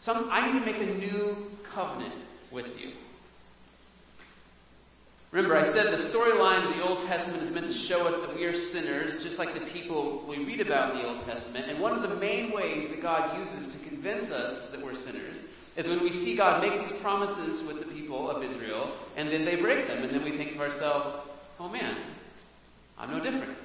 So 0.00 0.14
I'm, 0.14 0.30
I 0.30 0.50
need 0.50 0.58
to 0.58 0.66
make 0.66 0.80
a 0.80 0.94
new 0.94 1.50
covenant 1.64 2.14
with 2.50 2.80
you. 2.80 2.92
Remember, 5.32 5.56
I 5.56 5.62
said 5.62 5.86
the 5.86 5.96
storyline 5.96 6.68
of 6.68 6.76
the 6.76 6.82
Old 6.82 7.02
Testament 7.06 7.42
is 7.42 7.52
meant 7.52 7.66
to 7.66 7.72
show 7.72 8.08
us 8.08 8.16
that 8.16 8.34
we 8.34 8.44
are 8.46 8.52
sinners, 8.52 9.22
just 9.22 9.38
like 9.38 9.54
the 9.54 9.60
people 9.60 10.24
we 10.26 10.44
read 10.44 10.60
about 10.60 10.90
in 10.90 11.02
the 11.02 11.08
Old 11.08 11.24
Testament. 11.24 11.70
And 11.70 11.78
one 11.78 11.92
of 11.92 12.02
the 12.02 12.16
main 12.16 12.50
ways 12.50 12.86
that 12.86 13.00
God 13.00 13.38
uses 13.38 13.68
to 13.68 13.78
convince 14.00 14.30
us 14.30 14.66
that 14.70 14.82
we're 14.82 14.94
sinners 14.94 15.44
is 15.76 15.86
when 15.86 16.02
we 16.02 16.10
see 16.10 16.34
God 16.34 16.62
make 16.62 16.80
these 16.80 17.00
promises 17.00 17.62
with 17.62 17.80
the 17.80 17.94
people 17.94 18.30
of 18.30 18.42
Israel, 18.42 18.90
and 19.16 19.28
then 19.28 19.44
they 19.44 19.56
break 19.56 19.88
them, 19.88 20.02
and 20.02 20.10
then 20.10 20.24
we 20.24 20.32
think 20.32 20.52
to 20.52 20.58
ourselves, 20.58 21.14
oh 21.58 21.68
man, 21.68 21.94
I'm 22.98 23.10
no 23.10 23.22
different. 23.22 23.56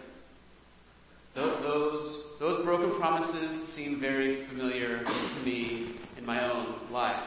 Those, 1.34 2.26
those 2.40 2.64
broken 2.66 3.00
promises 3.00 3.68
seem 3.68 4.00
very 4.00 4.36
familiar 4.36 5.04
to 5.04 5.46
me 5.46 5.88
in 6.18 6.26
my 6.26 6.50
own 6.52 6.76
life. 6.92 7.24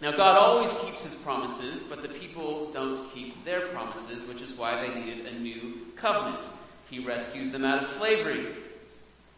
Now, 0.00 0.12
God 0.12 0.36
always 0.38 0.72
keeps 0.84 1.02
his 1.02 1.14
promises, 1.16 1.82
but 1.82 2.02
the 2.02 2.08
people 2.08 2.70
don't 2.72 3.12
keep 3.12 3.44
their 3.44 3.66
promises, 3.68 4.24
which 4.24 4.40
is 4.40 4.54
why 4.54 4.80
they 4.80 4.94
needed 4.94 5.26
a 5.26 5.38
new 5.38 5.86
covenant. 5.96 6.42
He 6.88 7.04
rescues 7.04 7.50
them 7.50 7.64
out 7.64 7.82
of 7.82 7.88
slavery. 7.88 8.46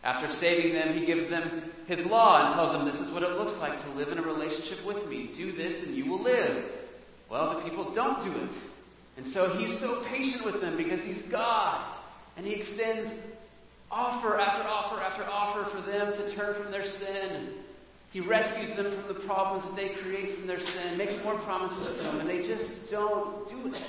After 0.04 0.30
saving 0.30 0.74
them, 0.74 0.94
he 0.94 1.04
gives 1.04 1.26
them 1.26 1.71
his 1.92 2.06
law 2.06 2.42
and 2.42 2.54
tells 2.54 2.72
them 2.72 2.86
this 2.86 3.02
is 3.02 3.10
what 3.10 3.22
it 3.22 3.32
looks 3.32 3.58
like 3.58 3.82
to 3.82 3.90
live 3.90 4.08
in 4.08 4.18
a 4.18 4.22
relationship 4.22 4.82
with 4.82 5.06
me. 5.08 5.28
Do 5.34 5.52
this 5.52 5.84
and 5.84 5.94
you 5.94 6.10
will 6.10 6.20
live. 6.20 6.64
Well, 7.28 7.54
the 7.54 7.60
people 7.60 7.90
don't 7.90 8.22
do 8.22 8.30
it. 8.30 8.50
And 9.18 9.26
so 9.26 9.52
he's 9.52 9.78
so 9.78 10.00
patient 10.04 10.42
with 10.46 10.62
them 10.62 10.78
because 10.78 11.04
he's 11.04 11.20
God. 11.20 11.84
And 12.38 12.46
he 12.46 12.54
extends 12.54 13.12
offer 13.90 14.38
after 14.38 14.66
offer 14.66 15.02
after 15.02 15.24
offer 15.24 15.64
for 15.64 15.82
them 15.82 16.14
to 16.14 16.28
turn 16.30 16.54
from 16.54 16.72
their 16.72 16.84
sin. 16.84 17.48
He 18.10 18.20
rescues 18.20 18.72
them 18.72 18.90
from 18.90 19.08
the 19.08 19.20
problems 19.20 19.62
that 19.64 19.76
they 19.76 19.90
create 19.90 20.30
from 20.30 20.46
their 20.46 20.60
sin, 20.60 20.96
makes 20.96 21.22
more 21.22 21.34
promises 21.34 21.98
to 21.98 22.02
them, 22.04 22.20
and 22.20 22.28
they 22.28 22.40
just 22.40 22.90
don't 22.90 23.46
do 23.50 23.74
it. 23.74 23.82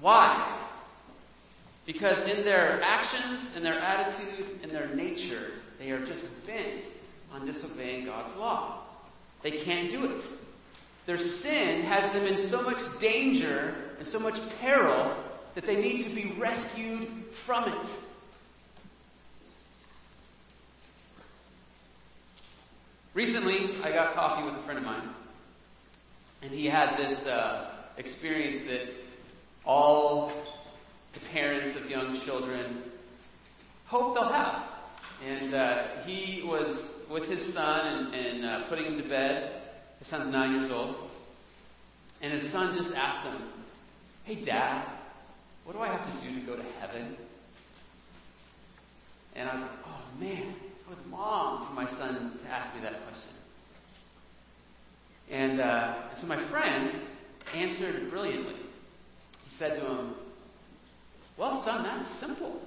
Why? 0.00 0.58
Because 1.86 2.20
in 2.22 2.44
their 2.44 2.80
actions, 2.82 3.54
in 3.56 3.62
their 3.62 3.78
attitude, 3.78 4.46
in 4.64 4.70
their 4.70 4.88
nature, 4.94 5.52
they 5.84 5.90
are 5.90 6.04
just 6.04 6.24
bent 6.46 6.78
on 7.30 7.44
disobeying 7.44 8.06
God's 8.06 8.34
law. 8.36 8.78
They 9.42 9.50
can't 9.50 9.90
do 9.90 10.06
it. 10.06 10.22
Their 11.04 11.18
sin 11.18 11.82
has 11.82 12.10
them 12.14 12.24
in 12.26 12.38
so 12.38 12.62
much 12.62 12.78
danger 13.00 13.74
and 13.98 14.06
so 14.06 14.18
much 14.18 14.40
peril 14.60 15.14
that 15.54 15.66
they 15.66 15.76
need 15.76 16.04
to 16.04 16.10
be 16.10 16.32
rescued 16.38 17.06
from 17.32 17.68
it. 17.68 17.88
Recently, 23.12 23.76
I 23.82 23.92
got 23.92 24.14
coffee 24.14 24.42
with 24.42 24.54
a 24.54 24.62
friend 24.62 24.78
of 24.78 24.86
mine, 24.86 25.08
and 26.42 26.50
he 26.50 26.64
had 26.64 26.96
this 26.96 27.26
uh, 27.26 27.70
experience 27.98 28.58
that 28.60 28.88
all 29.66 30.32
the 31.12 31.20
parents 31.20 31.76
of 31.76 31.90
young 31.90 32.18
children 32.18 32.82
hope 33.86 34.14
they'll 34.14 34.32
have. 34.32 34.73
And 35.22 35.54
uh, 35.54 35.84
he 36.06 36.42
was 36.42 36.94
with 37.08 37.28
his 37.28 37.52
son 37.52 37.86
and, 37.86 38.14
and 38.14 38.44
uh, 38.44 38.62
putting 38.68 38.84
him 38.84 38.96
to 38.98 39.08
bed. 39.08 39.62
His 39.98 40.08
son's 40.08 40.26
nine 40.28 40.60
years 40.60 40.70
old. 40.70 40.96
And 42.20 42.32
his 42.32 42.48
son 42.48 42.74
just 42.74 42.94
asked 42.94 43.24
him, 43.24 43.36
Hey, 44.24 44.36
Dad, 44.36 44.84
what 45.64 45.76
do 45.76 45.82
I 45.82 45.88
have 45.88 46.04
to 46.04 46.26
do 46.26 46.34
to 46.34 46.40
go 46.46 46.56
to 46.56 46.64
heaven? 46.80 47.16
And 49.34 49.48
I 49.48 49.52
was 49.52 49.62
like, 49.62 49.70
Oh, 49.86 50.20
man, 50.20 50.54
I 50.86 50.90
was 50.90 50.98
mom 51.10 51.66
for 51.66 51.72
my 51.72 51.86
son 51.86 52.38
to 52.42 52.50
ask 52.50 52.74
me 52.74 52.80
that 52.82 53.04
question. 53.04 53.30
And, 55.30 55.60
uh, 55.60 55.94
and 56.10 56.18
so 56.18 56.26
my 56.26 56.36
friend 56.36 56.90
answered 57.54 58.10
brilliantly. 58.10 58.54
He 58.54 59.50
said 59.50 59.80
to 59.80 59.86
him, 59.86 60.14
Well, 61.36 61.52
son, 61.52 61.84
that's 61.84 62.06
simple. 62.06 62.60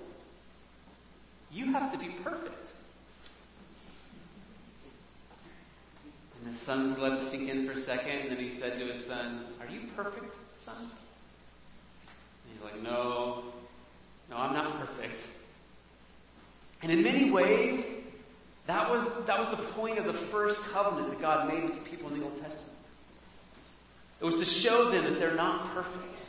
You 1.52 1.72
have 1.72 1.92
to 1.94 1.98
be 1.98 2.10
perfect. 2.24 2.72
And 6.40 6.54
the 6.54 6.58
son 6.58 7.00
let 7.00 7.14
it 7.14 7.22
sink 7.22 7.50
in 7.50 7.66
for 7.66 7.74
a 7.74 7.78
second, 7.78 8.20
and 8.20 8.32
then 8.32 8.38
he 8.38 8.52
said 8.52 8.78
to 8.80 8.86
his 8.86 9.06
son, 9.06 9.46
Are 9.60 9.68
you 9.68 9.82
perfect, 9.96 10.36
son? 10.58 10.76
And 10.80 12.54
he's 12.54 12.64
like, 12.64 12.82
No, 12.82 13.44
no, 14.30 14.38
I'm 14.38 14.54
not 14.54 14.80
perfect. 14.80 15.28
And 16.84 16.92
in 16.92 17.02
many 17.02 17.32
ways, 17.32 17.90
that 18.68 18.90
was, 18.90 19.10
that 19.26 19.40
was 19.40 19.50
the 19.50 19.58
point 19.58 19.98
of 19.98 20.06
the 20.06 20.14
first 20.14 20.62
covenant 20.66 21.10
that 21.10 21.22
God 21.22 21.48
made 21.52 21.64
with 21.64 21.76
the 21.76 21.90
people 21.90 22.12
in 22.14 22.20
the 22.20 22.26
Old 22.26 22.40
Testament. 22.42 22.78
It 24.20 24.26
was 24.26 24.36
to 24.36 24.46
show 24.46 24.92
them 24.92 25.06
that 25.06 25.20
they're 25.20 25.36
not 25.36 25.74
perfect. 25.74 26.24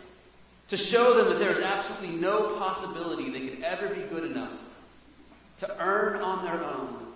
To 0.68 0.76
show 0.76 1.16
them 1.16 1.28
that 1.30 1.38
there 1.38 1.52
is 1.52 1.60
absolutely 1.60 2.16
no 2.16 2.54
possibility 2.58 3.30
they 3.30 3.48
could 3.48 3.62
ever 3.62 3.88
be 3.88 4.02
good 4.02 4.30
enough 4.30 4.52
to 5.58 5.80
earn 5.80 6.20
on 6.20 6.44
their 6.44 6.62
own 6.62 7.08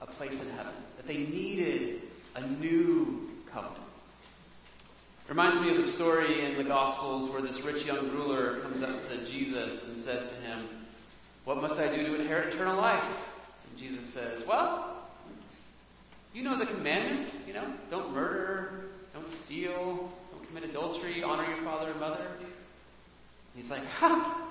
a 0.00 0.06
place 0.06 0.40
in 0.40 0.48
heaven. 0.50 0.72
That 0.96 1.06
they 1.06 1.18
needed 1.18 2.00
a 2.34 2.40
new 2.42 3.30
covenant. 3.52 3.76
It 5.26 5.30
reminds 5.30 5.60
me 5.60 5.70
of 5.70 5.76
the 5.76 5.90
story 5.90 6.44
in 6.44 6.56
the 6.56 6.64
Gospels 6.64 7.28
where 7.28 7.42
this 7.42 7.60
rich 7.62 7.84
young 7.84 8.10
ruler 8.10 8.60
comes 8.60 8.82
up 8.82 9.00
to 9.08 9.24
Jesus 9.30 9.88
and 9.88 9.96
says 9.96 10.28
to 10.30 10.34
him, 10.46 10.66
What 11.44 11.60
must 11.60 11.78
I 11.78 11.94
do 11.94 12.04
to 12.04 12.20
inherit 12.20 12.54
eternal 12.54 12.76
life? 12.76 13.04
And 13.68 13.78
Jesus 13.78 14.06
says, 14.06 14.44
Well, 14.46 14.96
you 16.32 16.42
know 16.42 16.58
the 16.58 16.66
commandments, 16.66 17.36
you 17.46 17.54
know, 17.54 17.64
don't 17.90 18.12
murder, 18.12 18.86
don't 19.14 19.28
steal, 19.28 20.12
don't 20.32 20.48
commit 20.48 20.64
adultery, 20.64 21.22
honor 21.22 21.46
your 21.48 21.58
father 21.58 21.90
and 21.90 22.00
mother. 22.00 22.26
And 22.38 22.46
he's 23.54 23.70
like, 23.70 23.84
Ha! 23.98 24.48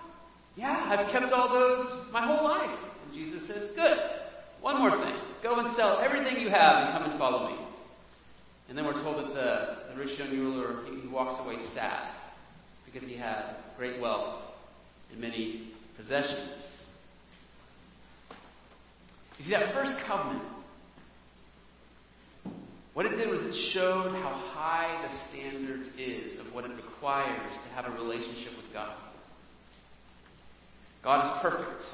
Yeah, 0.55 0.85
I've 0.87 1.07
kept 1.07 1.31
all 1.31 1.49
those 1.49 2.11
my 2.11 2.25
whole 2.25 2.43
life. 2.43 2.88
Jesus 3.13 3.45
says, 3.45 3.67
Good. 3.69 3.99
One 4.61 4.79
more 4.79 4.91
thing. 4.91 5.15
Go 5.41 5.57
and 5.59 5.69
sell 5.69 5.99
everything 5.99 6.39
you 6.39 6.49
have 6.49 6.83
and 6.83 6.93
come 6.93 7.09
and 7.09 7.17
follow 7.17 7.49
me. 7.49 7.55
And 8.67 8.77
then 8.77 8.85
we're 8.85 9.01
told 9.01 9.17
that 9.17 9.33
the, 9.33 9.93
the 9.93 9.99
rich 9.99 10.19
young 10.19 10.29
ruler, 10.31 10.75
he, 10.85 10.99
he 10.99 11.07
walks 11.07 11.39
away 11.39 11.57
sad 11.57 12.03
because 12.85 13.07
he 13.07 13.15
had 13.15 13.43
great 13.77 13.99
wealth 13.99 14.29
and 15.11 15.21
many 15.21 15.67
possessions. 15.95 16.83
You 19.37 19.45
see, 19.45 19.51
that 19.51 19.71
first 19.71 19.97
covenant, 20.01 20.43
what 22.93 23.05
it 23.05 23.15
did 23.15 23.29
was 23.29 23.41
it 23.41 23.55
showed 23.55 24.13
how 24.15 24.33
high 24.33 25.01
the 25.07 25.13
standard 25.13 25.85
is 25.97 26.35
of 26.35 26.53
what 26.53 26.65
it 26.65 26.71
requires 26.71 27.57
to 27.57 27.69
have 27.75 27.87
a 27.87 27.91
relationship 27.91 28.55
with 28.57 28.71
God. 28.73 28.91
God 31.01 31.23
is 31.23 31.31
perfect. 31.41 31.85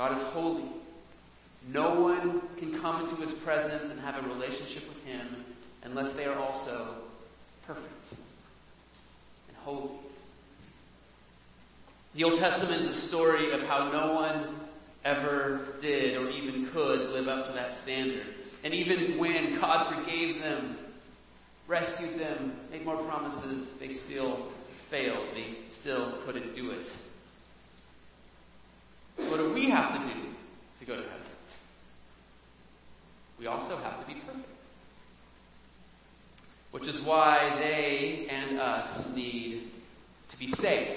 God 0.00 0.16
is 0.16 0.22
holy. 0.22 0.64
No 1.68 1.90
one 2.00 2.40
can 2.56 2.80
come 2.80 3.02
into 3.02 3.16
his 3.16 3.32
presence 3.32 3.90
and 3.90 4.00
have 4.00 4.16
a 4.24 4.26
relationship 4.28 4.88
with 4.88 5.04
him 5.04 5.44
unless 5.82 6.12
they 6.12 6.24
are 6.24 6.38
also 6.38 6.94
perfect 7.66 8.04
and 9.48 9.56
holy. 9.58 9.90
The 12.14 12.24
Old 12.24 12.38
Testament 12.38 12.80
is 12.80 12.86
a 12.86 12.94
story 12.94 13.52
of 13.52 13.62
how 13.64 13.92
no 13.92 14.14
one 14.14 14.60
ever 15.04 15.68
did 15.80 16.16
or 16.16 16.30
even 16.30 16.68
could 16.68 17.10
live 17.10 17.28
up 17.28 17.48
to 17.48 17.52
that 17.52 17.74
standard. 17.74 18.24
And 18.64 18.72
even 18.72 19.18
when 19.18 19.60
God 19.60 19.94
forgave 19.94 20.40
them, 20.40 20.78
rescued 21.68 22.18
them, 22.18 22.56
made 22.70 22.86
more 22.86 22.96
promises, 22.96 23.72
they 23.72 23.90
still 23.90 24.50
failed. 24.88 25.26
They 25.34 25.56
still 25.68 26.12
couldn't 26.24 26.54
do 26.54 26.70
it. 26.70 26.90
What 29.30 29.38
do 29.38 29.52
we 29.52 29.70
have 29.70 29.92
to 29.92 29.98
do 29.98 30.20
to 30.80 30.84
go 30.84 30.96
to 30.96 31.02
heaven? 31.02 31.16
We 33.38 33.46
also 33.46 33.76
have 33.76 34.00
to 34.00 34.06
be 34.12 34.20
perfect. 34.20 34.48
Which 36.72 36.88
is 36.88 36.98
why 36.98 37.56
they 37.58 38.26
and 38.28 38.58
us 38.58 39.08
need 39.14 39.70
to 40.30 40.36
be 40.36 40.48
saved. 40.48 40.90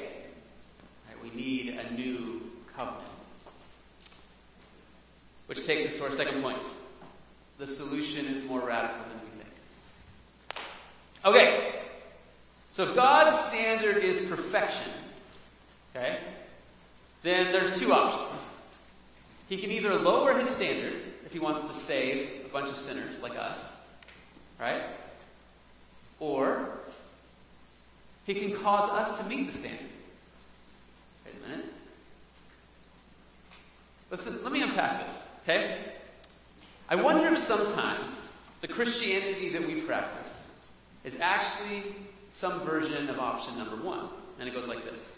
Right? 1.08 1.24
We 1.24 1.30
need 1.40 1.78
a 1.78 1.94
new 1.94 2.42
covenant. 2.76 3.04
Which 5.46 5.66
takes 5.68 5.86
us 5.86 5.96
to 6.00 6.06
our 6.06 6.12
second 6.12 6.42
point. 6.42 6.64
The 7.60 7.68
solution 7.68 8.26
is 8.26 8.44
more 8.46 8.62
radical 8.62 8.98
than 9.10 9.20
we 9.22 9.38
think. 9.44 10.66
Okay. 11.24 11.82
So 12.72 12.90
if 12.90 12.96
God's 12.96 13.40
standard 13.46 14.04
is 14.04 14.20
perfection, 14.22 14.92
okay, 15.96 16.18
then 17.24 17.52
there's 17.52 17.80
two 17.80 17.92
options. 17.92 18.40
He 19.50 19.58
can 19.58 19.72
either 19.72 19.96
lower 19.96 20.38
his 20.38 20.50
standard 20.50 20.94
if 21.26 21.34
he 21.34 21.40
wants 21.40 21.68
to 21.68 21.74
save 21.74 22.46
a 22.46 22.50
bunch 22.50 22.70
of 22.70 22.78
sinners 22.78 23.20
like 23.22 23.36
us, 23.38 23.72
right? 24.60 24.84
Or 26.20 26.70
he 28.26 28.36
can 28.36 28.54
cause 28.58 28.90
us 28.90 29.18
to 29.20 29.26
meet 29.26 29.52
the 29.52 29.58
standard. 29.58 29.80
Wait 31.26 31.34
a 31.44 31.50
minute. 31.50 31.66
Listen, 34.12 34.44
let 34.44 34.52
me 34.52 34.62
unpack 34.62 35.08
this, 35.08 35.16
okay? 35.44 35.80
I 36.90 36.96
wonder 36.96 37.28
if 37.28 37.40
sometimes 37.40 38.28
the 38.62 38.68
Christianity 38.68 39.50
that 39.50 39.66
we 39.66 39.82
practice 39.82 40.46
is 41.04 41.18
actually 41.20 41.84
some 42.30 42.62
version 42.62 43.10
of 43.10 43.20
option 43.20 43.58
number 43.58 43.76
one. 43.76 44.08
And 44.40 44.48
it 44.48 44.54
goes 44.54 44.68
like 44.68 44.84
this. 44.84 45.18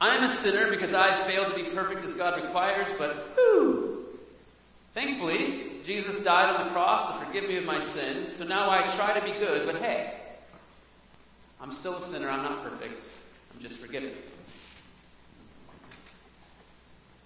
I 0.00 0.16
am 0.16 0.24
a 0.24 0.28
sinner 0.28 0.70
because 0.70 0.92
I 0.92 1.14
failed 1.24 1.54
to 1.54 1.54
be 1.54 1.70
perfect 1.70 2.04
as 2.04 2.14
God 2.14 2.42
requires, 2.42 2.88
but 2.98 3.36
whoo! 3.36 4.04
Thankfully, 4.94 5.72
Jesus 5.84 6.18
died 6.18 6.54
on 6.54 6.66
the 6.66 6.72
cross 6.72 7.08
to 7.08 7.24
forgive 7.24 7.48
me 7.48 7.56
of 7.56 7.64
my 7.64 7.80
sins, 7.80 8.34
so 8.34 8.44
now 8.44 8.70
I 8.70 8.86
try 8.86 9.18
to 9.18 9.24
be 9.24 9.38
good, 9.38 9.66
but 9.66 9.76
hey, 9.76 10.14
I'm 11.60 11.72
still 11.72 11.96
a 11.96 12.02
sinner, 12.02 12.28
I'm 12.28 12.42
not 12.42 12.62
perfect, 12.62 13.00
I'm 13.54 13.60
just 13.60 13.78
forgiven. 13.78 14.12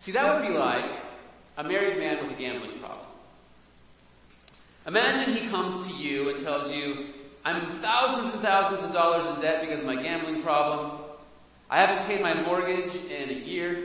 See, 0.01 0.13
that 0.13 0.35
would 0.35 0.49
be 0.49 0.57
like 0.57 0.91
a 1.57 1.65
married 1.65 1.99
man 1.99 2.23
with 2.23 2.31
a 2.31 2.41
gambling 2.41 2.79
problem. 2.79 3.07
Imagine 4.87 5.35
he 5.35 5.49
comes 5.49 5.87
to 5.87 5.95
you 5.95 6.31
and 6.31 6.39
tells 6.39 6.73
you, 6.73 7.07
I'm 7.45 7.73
thousands 7.79 8.33
and 8.33 8.43
thousands 8.43 8.81
of 8.81 8.93
dollars 8.93 9.27
in 9.35 9.43
debt 9.43 9.61
because 9.61 9.81
of 9.81 9.87
my 9.87 10.01
gambling 10.01 10.43
problem. 10.43 11.01
I 11.71 11.79
haven't 11.79 12.07
paid 12.07 12.21
my 12.21 12.35
mortgage 12.35 12.93
in 12.97 13.31
a 13.31 13.33
year. 13.33 13.85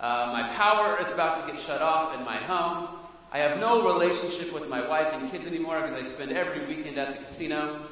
Uh, 0.00 0.30
my 0.32 0.48
power 0.54 1.00
is 1.00 1.06
about 1.12 1.46
to 1.46 1.52
get 1.52 1.60
shut 1.60 1.80
off 1.80 2.12
in 2.12 2.24
my 2.24 2.38
home. 2.38 2.88
I 3.30 3.38
have 3.38 3.60
no 3.60 3.84
relationship 3.94 4.52
with 4.52 4.68
my 4.68 4.86
wife 4.86 5.12
and 5.12 5.30
kids 5.30 5.46
anymore 5.46 5.80
because 5.80 5.94
I 5.94 6.02
spend 6.02 6.32
every 6.32 6.66
weekend 6.66 6.98
at 6.98 7.12
the 7.12 7.18
casino. 7.22 7.86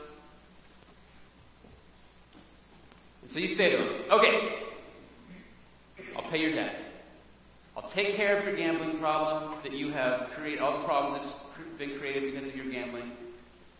And 3.22 3.30
so 3.30 3.38
you 3.38 3.46
say 3.46 3.70
to 3.70 3.78
him, 3.78 4.02
okay, 4.10 4.58
I'll 6.16 6.28
pay 6.28 6.38
your 6.38 6.54
debt. 6.54 6.74
I'll 7.76 7.88
take 7.88 8.16
care 8.16 8.36
of 8.36 8.44
your 8.44 8.56
gambling 8.56 8.98
problem 8.98 9.54
that 9.62 9.72
you 9.72 9.92
have 9.92 10.30
created, 10.32 10.60
all 10.60 10.78
the 10.78 10.84
problems 10.84 11.14
that 11.14 11.22
have 11.22 11.78
been 11.78 11.96
created 12.00 12.32
because 12.32 12.48
of 12.48 12.56
your 12.56 12.66
gambling. 12.66 13.10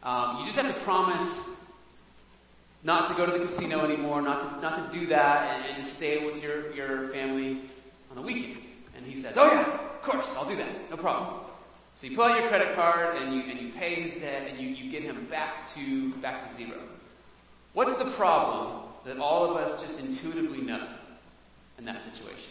Um, 0.04 0.38
you 0.38 0.46
just 0.46 0.56
have 0.56 0.72
to 0.72 0.80
promise 0.82 1.42
not 2.84 3.08
to 3.08 3.14
go 3.14 3.26
to 3.26 3.32
the 3.32 3.38
casino 3.38 3.84
anymore, 3.84 4.22
not 4.22 4.40
to, 4.40 4.60
not 4.60 4.92
to 4.92 4.98
do 4.98 5.06
that, 5.06 5.54
and, 5.54 5.76
and 5.76 5.86
stay 5.86 6.24
with 6.24 6.42
your, 6.42 6.72
your 6.74 7.08
family 7.08 7.60
on 8.10 8.16
the 8.16 8.22
weekends. 8.22 8.66
And 8.96 9.06
he 9.06 9.16
says, 9.16 9.36
Oh, 9.36 9.46
yeah, 9.46 9.62
of 9.62 10.02
course, 10.02 10.32
I'll 10.36 10.48
do 10.48 10.56
that. 10.56 10.90
No 10.90 10.96
problem. 10.96 11.40
So 11.94 12.06
you 12.06 12.16
pull 12.16 12.24
out 12.24 12.40
your 12.40 12.48
credit 12.48 12.74
card 12.74 13.16
and 13.16 13.34
you, 13.34 13.42
and 13.42 13.60
you 13.60 13.68
pay 13.68 13.94
his 13.94 14.14
debt 14.14 14.48
and 14.48 14.58
you, 14.58 14.68
you 14.68 14.90
get 14.90 15.02
him 15.02 15.26
back 15.30 15.72
to, 15.74 16.12
back 16.14 16.46
to 16.46 16.54
zero. 16.54 16.78
What's 17.74 17.94
the 17.94 18.06
problem 18.06 18.82
that 19.04 19.18
all 19.18 19.50
of 19.50 19.56
us 19.56 19.80
just 19.80 20.00
intuitively 20.00 20.62
know 20.62 20.88
in 21.78 21.84
that 21.84 22.02
situation? 22.02 22.50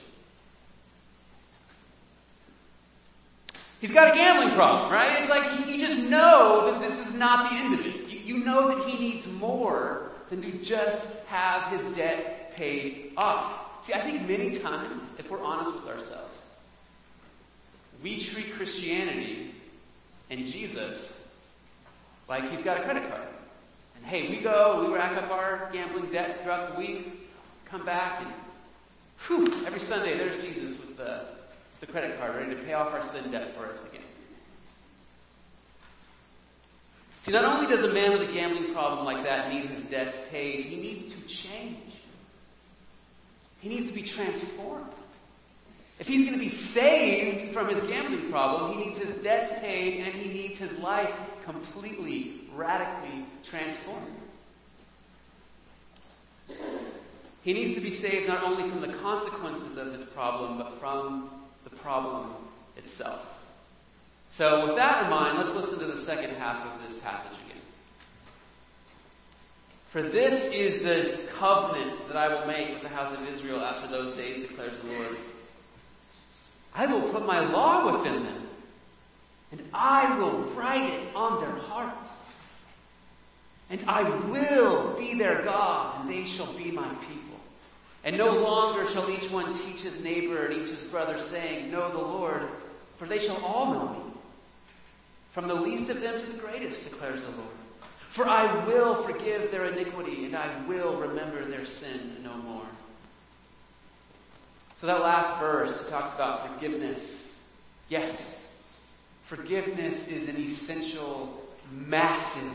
He's 3.82 3.92
got 3.92 4.14
a 4.14 4.16
gambling 4.16 4.52
problem, 4.52 4.92
right? 4.92 5.20
It's 5.20 5.30
like 5.30 5.68
you 5.68 5.80
just 5.80 5.98
know 5.98 6.72
that 6.72 6.88
this 6.88 7.08
is 7.08 7.16
not 7.16 7.50
the 7.50 7.58
end 7.58 7.74
of 7.74 7.86
it. 7.86 8.08
You, 8.08 8.20
you 8.38 8.46
know 8.46 8.68
that 8.68 8.88
he 8.88 9.00
needs 9.00 9.26
more 9.28 10.11
than 10.32 10.42
to 10.42 10.52
just 10.64 11.08
have 11.28 11.72
his 11.72 11.86
debt 11.94 12.56
paid 12.56 13.12
off. 13.18 13.86
See, 13.86 13.94
I 13.94 14.00
think 14.00 14.28
many 14.28 14.58
times, 14.58 15.14
if 15.20 15.30
we're 15.30 15.44
honest 15.44 15.74
with 15.74 15.88
ourselves, 15.88 16.40
we 18.02 18.20
treat 18.20 18.54
Christianity 18.54 19.54
and 20.30 20.46
Jesus 20.48 21.22
like 22.28 22.50
he's 22.50 22.62
got 22.62 22.80
a 22.80 22.84
credit 22.84 23.08
card. 23.10 23.28
And 23.98 24.06
hey, 24.06 24.30
we 24.30 24.38
go, 24.38 24.86
we 24.88 24.94
rack 24.96 25.22
up 25.22 25.30
our 25.30 25.70
gambling 25.72 26.12
debt 26.12 26.42
throughout 26.42 26.74
the 26.74 26.80
week, 26.80 27.30
come 27.66 27.86
back, 27.86 28.22
and 28.22 28.34
whew, 29.28 29.46
every 29.68 29.82
Sunday 29.82 30.18
there's 30.18 30.44
Jesus 30.44 30.72
with 30.80 30.98
the 30.98 31.26
the 31.82 31.88
credit 31.88 32.18
card, 32.20 32.36
ready 32.36 32.56
to 32.56 32.62
pay 32.62 32.74
off 32.74 32.94
our 32.94 33.02
sin 33.02 33.32
debt 33.32 33.50
for 33.56 33.66
us 33.66 33.86
again. 33.88 34.04
See, 37.22 37.32
not 37.32 37.46
only 37.46 37.68
does 37.68 37.84
a 37.84 37.94
man 37.94 38.14
with 38.14 38.28
a 38.28 38.34
gambling 38.34 38.74
problem 38.74 39.06
like 39.06 39.24
that 39.24 39.54
need 39.54 39.68
his 39.68 39.84
debts 39.84 40.18
paid, 40.32 40.66
he 40.66 40.76
needs 40.76 41.14
to 41.14 41.22
change. 41.28 41.78
He 43.60 43.70
needs 43.70 43.86
to 43.88 43.94
be 43.94 44.02
transformed. 44.02 44.92
If 46.00 46.08
he's 46.08 46.24
going 46.24 46.34
to 46.34 46.44
be 46.44 46.50
saved 46.50 47.54
from 47.54 47.70
his 47.70 47.80
gambling 47.82 48.32
problem, 48.32 48.72
he 48.76 48.86
needs 48.86 48.98
his 48.98 49.14
debts 49.22 49.52
paid 49.60 50.04
and 50.04 50.16
he 50.16 50.34
needs 50.34 50.58
his 50.58 50.80
life 50.80 51.16
completely, 51.44 52.42
radically 52.56 53.24
transformed. 53.44 54.16
He 57.44 57.54
needs 57.54 57.76
to 57.76 57.82
be 57.82 57.92
saved 57.92 58.28
not 58.28 58.44
only 58.44 58.68
from 58.68 58.82
the 58.82 58.94
consequences 58.94 59.78
of 59.78 59.94
his 59.94 60.04
problem, 60.04 60.58
but 60.58 60.80
from 60.80 61.30
the 61.66 61.70
problem 61.70 62.34
itself. 62.78 63.28
So, 64.32 64.66
with 64.66 64.78
that 64.78 65.04
in 65.04 65.10
mind, 65.10 65.38
let's 65.38 65.54
listen 65.54 65.80
to 65.80 65.86
the 65.86 65.98
second 65.98 66.36
half 66.36 66.66
of 66.66 66.82
this 66.82 66.98
passage 67.02 67.34
again. 67.46 67.62
For 69.92 70.02
this 70.02 70.48
is 70.48 70.84
the 70.84 71.18
covenant 71.34 72.08
that 72.08 72.16
I 72.16 72.34
will 72.34 72.48
make 72.48 72.70
with 72.70 72.82
the 72.82 72.88
house 72.88 73.12
of 73.14 73.28
Israel 73.28 73.60
after 73.60 73.90
those 73.90 74.16
days, 74.16 74.46
declares 74.46 74.78
the 74.80 74.94
Lord. 74.94 75.18
I 76.74 76.86
will 76.86 77.02
put 77.10 77.26
my 77.26 77.42
law 77.42 77.92
within 77.92 78.24
them, 78.24 78.48
and 79.52 79.62
I 79.74 80.18
will 80.18 80.44
write 80.56 80.90
it 80.94 81.14
on 81.14 81.42
their 81.42 81.52
hearts. 81.52 82.08
And 83.70 83.84
I 83.86 84.04
will 84.04 84.98
be 84.98 85.14
their 85.16 85.42
God, 85.42 86.02
and 86.02 86.10
they 86.10 86.24
shall 86.24 86.54
be 86.54 86.72
my 86.72 86.88
people. 87.10 87.40
And 88.06 88.18
no 88.18 88.32
longer 88.32 88.88
shall 88.88 89.10
each 89.10 89.30
one 89.30 89.54
teach 89.54 89.82
his 89.82 90.00
neighbor 90.02 90.46
and 90.46 90.62
each 90.62 90.70
his 90.70 90.84
brother, 90.84 91.20
saying, 91.20 91.70
Know 91.70 91.92
the 91.92 91.98
Lord, 91.98 92.48
for 92.98 93.08
they 93.08 93.20
shall 93.20 93.38
all 93.44 93.74
know 93.74 93.94
me. 93.94 94.11
From 95.32 95.48
the 95.48 95.56
least 95.56 95.90
of 95.90 96.02
them 96.02 96.20
to 96.20 96.26
the 96.26 96.38
greatest, 96.38 96.84
declares 96.84 97.24
the 97.24 97.32
Lord. 97.32 97.50
For 98.10 98.28
I 98.28 98.66
will 98.66 98.96
forgive 98.96 99.52
their 99.52 99.66
iniquity, 99.66 100.26
and 100.26 100.36
I 100.36 100.50
will 100.68 100.96
remember 100.98 101.46
their 101.46 101.64
sin 101.64 102.18
no 102.24 102.34
more. 102.34 102.66
So 104.82 104.88
that 104.88 105.02
last 105.02 105.40
verse 105.40 105.90
talks 105.90 106.12
about 106.12 106.54
forgiveness. 106.54 107.34
Yes, 107.88 108.46
forgiveness 109.24 110.08
is 110.08 110.28
an 110.28 110.38
essential, 110.38 111.42
massive 111.72 112.52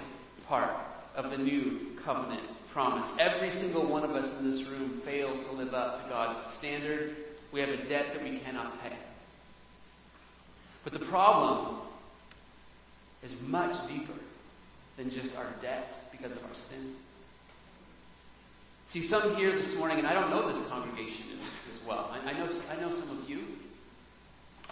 part 0.47 0.77
of 1.15 1.31
the 1.31 1.39
new 1.39 1.97
covenant 2.05 2.43
promise. 2.73 3.11
Every 3.19 3.51
single 3.51 3.87
one 3.87 4.05
of 4.05 4.11
us 4.11 4.37
in 4.39 4.51
this 4.51 4.65
room 4.65 5.01
fails 5.03 5.39
to 5.47 5.53
live 5.53 5.73
up 5.73 6.03
to 6.03 6.09
God's 6.11 6.53
standard. 6.53 7.17
We 7.53 7.61
have 7.61 7.71
a 7.71 7.79
debt 7.79 8.13
that 8.13 8.23
we 8.23 8.39
cannot 8.41 8.83
pay. 8.83 8.95
But 10.85 10.93
the 10.93 10.99
problem 10.99 11.77
is 13.23 13.35
much 13.43 13.75
deeper 13.89 14.13
than 14.97 15.11
just 15.11 15.37
our 15.37 15.47
debt 15.61 16.11
because 16.11 16.35
of 16.35 16.45
our 16.45 16.55
sin. 16.55 16.95
See, 18.87 19.01
some 19.01 19.37
here 19.37 19.53
this 19.53 19.77
morning, 19.77 19.99
and 19.99 20.07
I 20.07 20.15
don't 20.15 20.31
know 20.31 20.51
this 20.51 20.65
congregation 20.69 21.27
as, 21.33 21.39
as 21.75 21.87
well. 21.87 22.11
I, 22.13 22.31
I, 22.31 22.33
know, 22.35 22.49
I 22.71 22.81
know 22.81 22.93
some 22.93 23.11
of 23.11 23.29
you. 23.29 23.45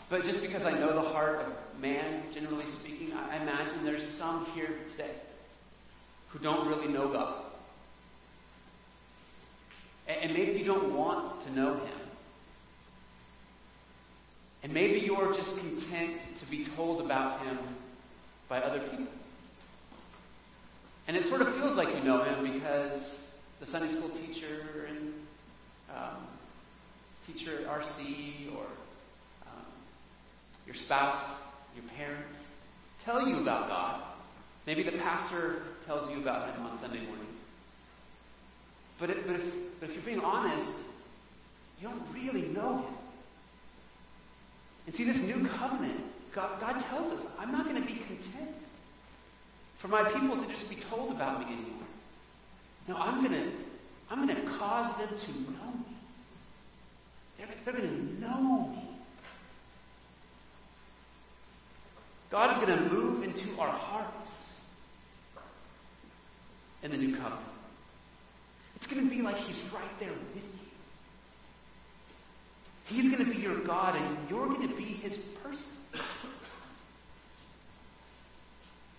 But 0.08 0.24
just 0.24 0.40
because 0.40 0.64
I 0.64 0.78
know 0.78 0.94
the 0.94 1.08
heart 1.08 1.40
of 1.40 1.80
man, 1.80 2.22
generally 2.32 2.66
speaking, 2.66 3.12
I, 3.12 3.36
I 3.36 3.42
imagine 3.42 3.84
there's 3.84 4.06
some 4.06 4.46
here 4.54 4.70
today 4.92 5.10
who 6.28 6.38
don't 6.38 6.68
really 6.68 6.88
know 6.88 7.08
God. 7.08 7.42
And 10.06 10.32
maybe 10.34 10.58
you 10.58 10.64
don't 10.64 10.94
want 10.94 11.44
to 11.46 11.52
know 11.52 11.74
him. 11.74 12.00
And 14.62 14.72
maybe 14.72 15.00
you're 15.00 15.32
just 15.32 15.58
content 15.58 16.20
to 16.36 16.46
be 16.46 16.64
told 16.64 17.00
about 17.00 17.44
him 17.44 17.58
by 18.54 18.60
other 18.60 18.78
people. 18.78 19.06
And 21.08 21.16
it 21.16 21.24
sort 21.24 21.40
of 21.40 21.52
feels 21.56 21.76
like 21.76 21.88
you 21.92 22.04
know 22.04 22.22
him 22.22 22.52
because 22.52 23.20
the 23.58 23.66
Sunday 23.66 23.88
school 23.88 24.10
teacher 24.10 24.86
and 24.88 25.12
um, 25.90 26.22
teacher 27.26 27.66
RC 27.68 28.54
or 28.54 28.66
um, 29.48 29.66
your 30.66 30.76
spouse, 30.76 31.28
your 31.74 31.84
parents 31.98 32.44
tell 33.04 33.26
you 33.26 33.38
about 33.38 33.66
God. 33.66 34.00
Maybe 34.68 34.84
the 34.84 34.98
pastor 34.98 35.62
tells 35.84 36.08
you 36.08 36.18
about 36.18 36.54
him 36.54 36.64
on 36.64 36.78
Sunday 36.78 37.00
morning. 37.00 37.26
But, 39.00 39.26
but, 39.26 39.34
if, 39.34 39.52
but 39.80 39.88
if 39.88 39.96
you're 39.96 40.04
being 40.04 40.20
honest, 40.20 40.70
you 41.82 41.88
don't 41.88 42.02
really 42.14 42.46
know 42.48 42.76
Him. 42.76 42.94
And 44.86 44.94
see, 44.94 45.02
this 45.02 45.20
new 45.22 45.44
covenant, 45.48 46.00
God, 46.34 46.60
God 46.60 46.80
tells 46.80 47.12
us, 47.12 47.26
I'm 47.38 47.52
not 47.52 47.64
going 47.64 47.80
to 47.80 47.86
be 47.86 47.94
content 47.94 48.54
for 49.76 49.88
my 49.88 50.02
people 50.04 50.36
to 50.36 50.46
just 50.48 50.68
be 50.68 50.76
told 50.76 51.12
about 51.12 51.40
me 51.40 51.46
anymore. 51.46 51.86
No, 52.88 52.96
I'm 52.96 53.20
going 53.20 53.32
to 53.32 53.50
I'm 54.10 54.26
going 54.26 54.36
to 54.36 54.48
cause 54.58 54.94
them 54.98 55.08
to 55.08 55.30
know 55.32 55.72
me. 55.72 55.96
They're, 57.38 57.48
they're 57.64 57.74
going 57.74 57.88
to 57.88 58.20
know 58.20 58.68
me. 58.68 58.88
God 62.30 62.50
is 62.50 62.58
going 62.58 62.78
to 62.78 62.94
move 62.94 63.22
into 63.22 63.58
our 63.58 63.70
hearts 63.70 64.52
in 66.82 66.90
the 66.90 66.96
new 66.96 67.16
covenant. 67.16 67.40
It's 68.76 68.86
going 68.86 69.08
to 69.08 69.14
be 69.14 69.22
like 69.22 69.36
He's 69.36 69.64
right 69.72 69.98
there 69.98 70.10
with 70.10 70.36
you. 70.36 70.42
He's 72.86 73.10
going 73.10 73.24
to 73.24 73.30
be 73.34 73.40
your 73.40 73.58
God, 73.58 73.96
and 73.96 74.18
you're 74.28 74.48
going 74.48 74.68
to 74.68 74.74
be 74.74 74.84
His 74.84 75.16
person. 75.16 75.72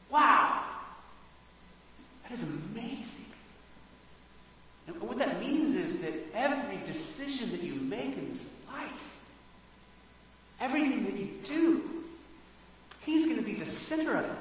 Wow! 0.09 0.63
That 2.23 2.31
is 2.31 2.41
amazing. 2.41 3.25
And 4.87 5.01
what 5.01 5.17
that 5.19 5.39
means 5.39 5.75
is 5.75 6.01
that 6.01 6.13
every 6.33 6.77
decision 6.85 7.51
that 7.51 7.63
you 7.63 7.75
make 7.75 8.17
in 8.17 8.29
this 8.29 8.45
life, 8.71 9.13
everything 10.59 11.05
that 11.05 11.17
you 11.17 11.29
do, 11.43 11.89
He's 13.01 13.25
going 13.25 13.37
to 13.37 13.43
be 13.43 13.53
the 13.53 13.65
center 13.65 14.15
of 14.15 14.25
it. 14.25 14.31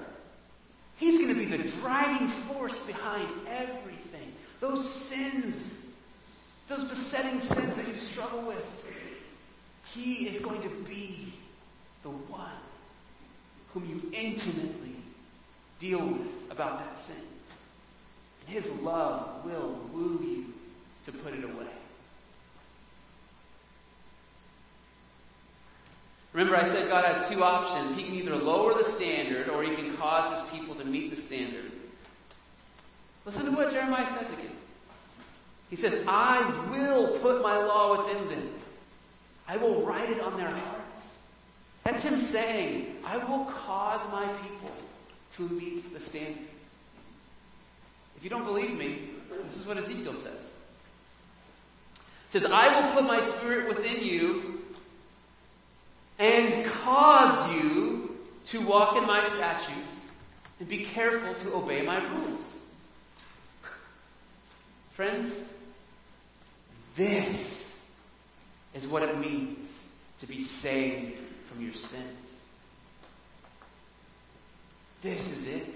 He's 0.96 1.18
going 1.18 1.28
to 1.28 1.34
be 1.34 1.44
the 1.44 1.68
driving 1.80 2.28
force 2.28 2.78
behind 3.04 3.28
everything. 3.48 4.32
Those 4.60 4.88
sins, 4.88 5.74
those 6.68 6.84
besetting 6.84 7.38
sins 7.38 7.76
that 7.76 7.86
you 7.86 7.96
struggle 7.96 8.42
with, 8.42 8.64
He 9.94 10.26
is 10.26 10.40
going 10.40 10.62
to 10.62 10.70
be 10.88 11.32
the 12.02 12.10
one 12.10 12.50
whom 13.72 13.86
you 13.88 14.10
intimately 14.12 14.96
deal 15.78 16.04
with 16.06 16.50
about 16.50 16.78
that 16.78 16.96
sin. 16.96 17.16
And 18.40 18.54
His 18.54 18.70
love 18.80 19.44
will 19.44 19.78
woo 19.92 20.20
you 20.22 20.54
to 21.06 21.12
put 21.12 21.34
it 21.34 21.44
away. 21.44 21.66
Remember, 26.32 26.56
I 26.56 26.64
said 26.64 26.88
God 26.88 27.04
has 27.04 27.28
two 27.28 27.44
options. 27.44 27.94
He 27.94 28.02
can 28.02 28.14
either 28.14 28.34
lower 28.34 28.74
the 28.74 28.82
standard 28.82 29.48
or 29.48 29.62
he 29.62 29.72
can 29.76 29.96
cause 29.96 30.28
his 30.40 30.50
people 30.50 30.74
to 30.74 30.84
meet 30.84 31.10
the 31.10 31.16
standard. 31.16 31.53
Listen 33.26 33.46
to 33.46 33.52
what 33.52 33.72
Jeremiah 33.72 34.06
says 34.06 34.30
again. 34.32 34.50
He 35.70 35.76
says, 35.76 36.04
I 36.06 36.68
will 36.70 37.18
put 37.18 37.42
my 37.42 37.56
law 37.56 38.04
within 38.04 38.28
them. 38.28 38.50
I 39.48 39.56
will 39.56 39.82
write 39.82 40.10
it 40.10 40.20
on 40.20 40.36
their 40.36 40.50
hearts. 40.50 41.16
That's 41.84 42.02
him 42.02 42.18
saying, 42.18 42.96
I 43.04 43.18
will 43.18 43.44
cause 43.44 44.06
my 44.10 44.26
people 44.26 44.70
to 45.36 45.42
meet 45.48 45.92
the 45.92 46.00
standard. 46.00 46.48
If 48.16 48.24
you 48.24 48.30
don't 48.30 48.44
believe 48.44 48.76
me, 48.76 49.10
this 49.46 49.56
is 49.56 49.66
what 49.66 49.76
Ezekiel 49.76 50.14
says. 50.14 50.50
It 52.32 52.40
says, 52.40 52.46
I 52.46 52.80
will 52.80 52.92
put 52.92 53.04
my 53.04 53.20
spirit 53.20 53.68
within 53.68 54.02
you 54.02 54.60
and 56.18 56.64
cause 56.66 57.54
you 57.54 58.16
to 58.46 58.60
walk 58.60 58.96
in 58.96 59.06
my 59.06 59.24
statutes 59.24 60.06
and 60.60 60.68
be 60.68 60.84
careful 60.84 61.34
to 61.34 61.54
obey 61.56 61.82
my 61.82 62.02
rules. 62.02 62.60
Friends, 64.94 65.36
this 66.94 67.76
is 68.74 68.86
what 68.86 69.02
it 69.02 69.18
means 69.18 69.82
to 70.20 70.26
be 70.26 70.38
saved 70.38 71.18
from 71.50 71.64
your 71.64 71.74
sins. 71.74 72.40
This 75.02 75.32
is 75.32 75.48
it. 75.48 75.66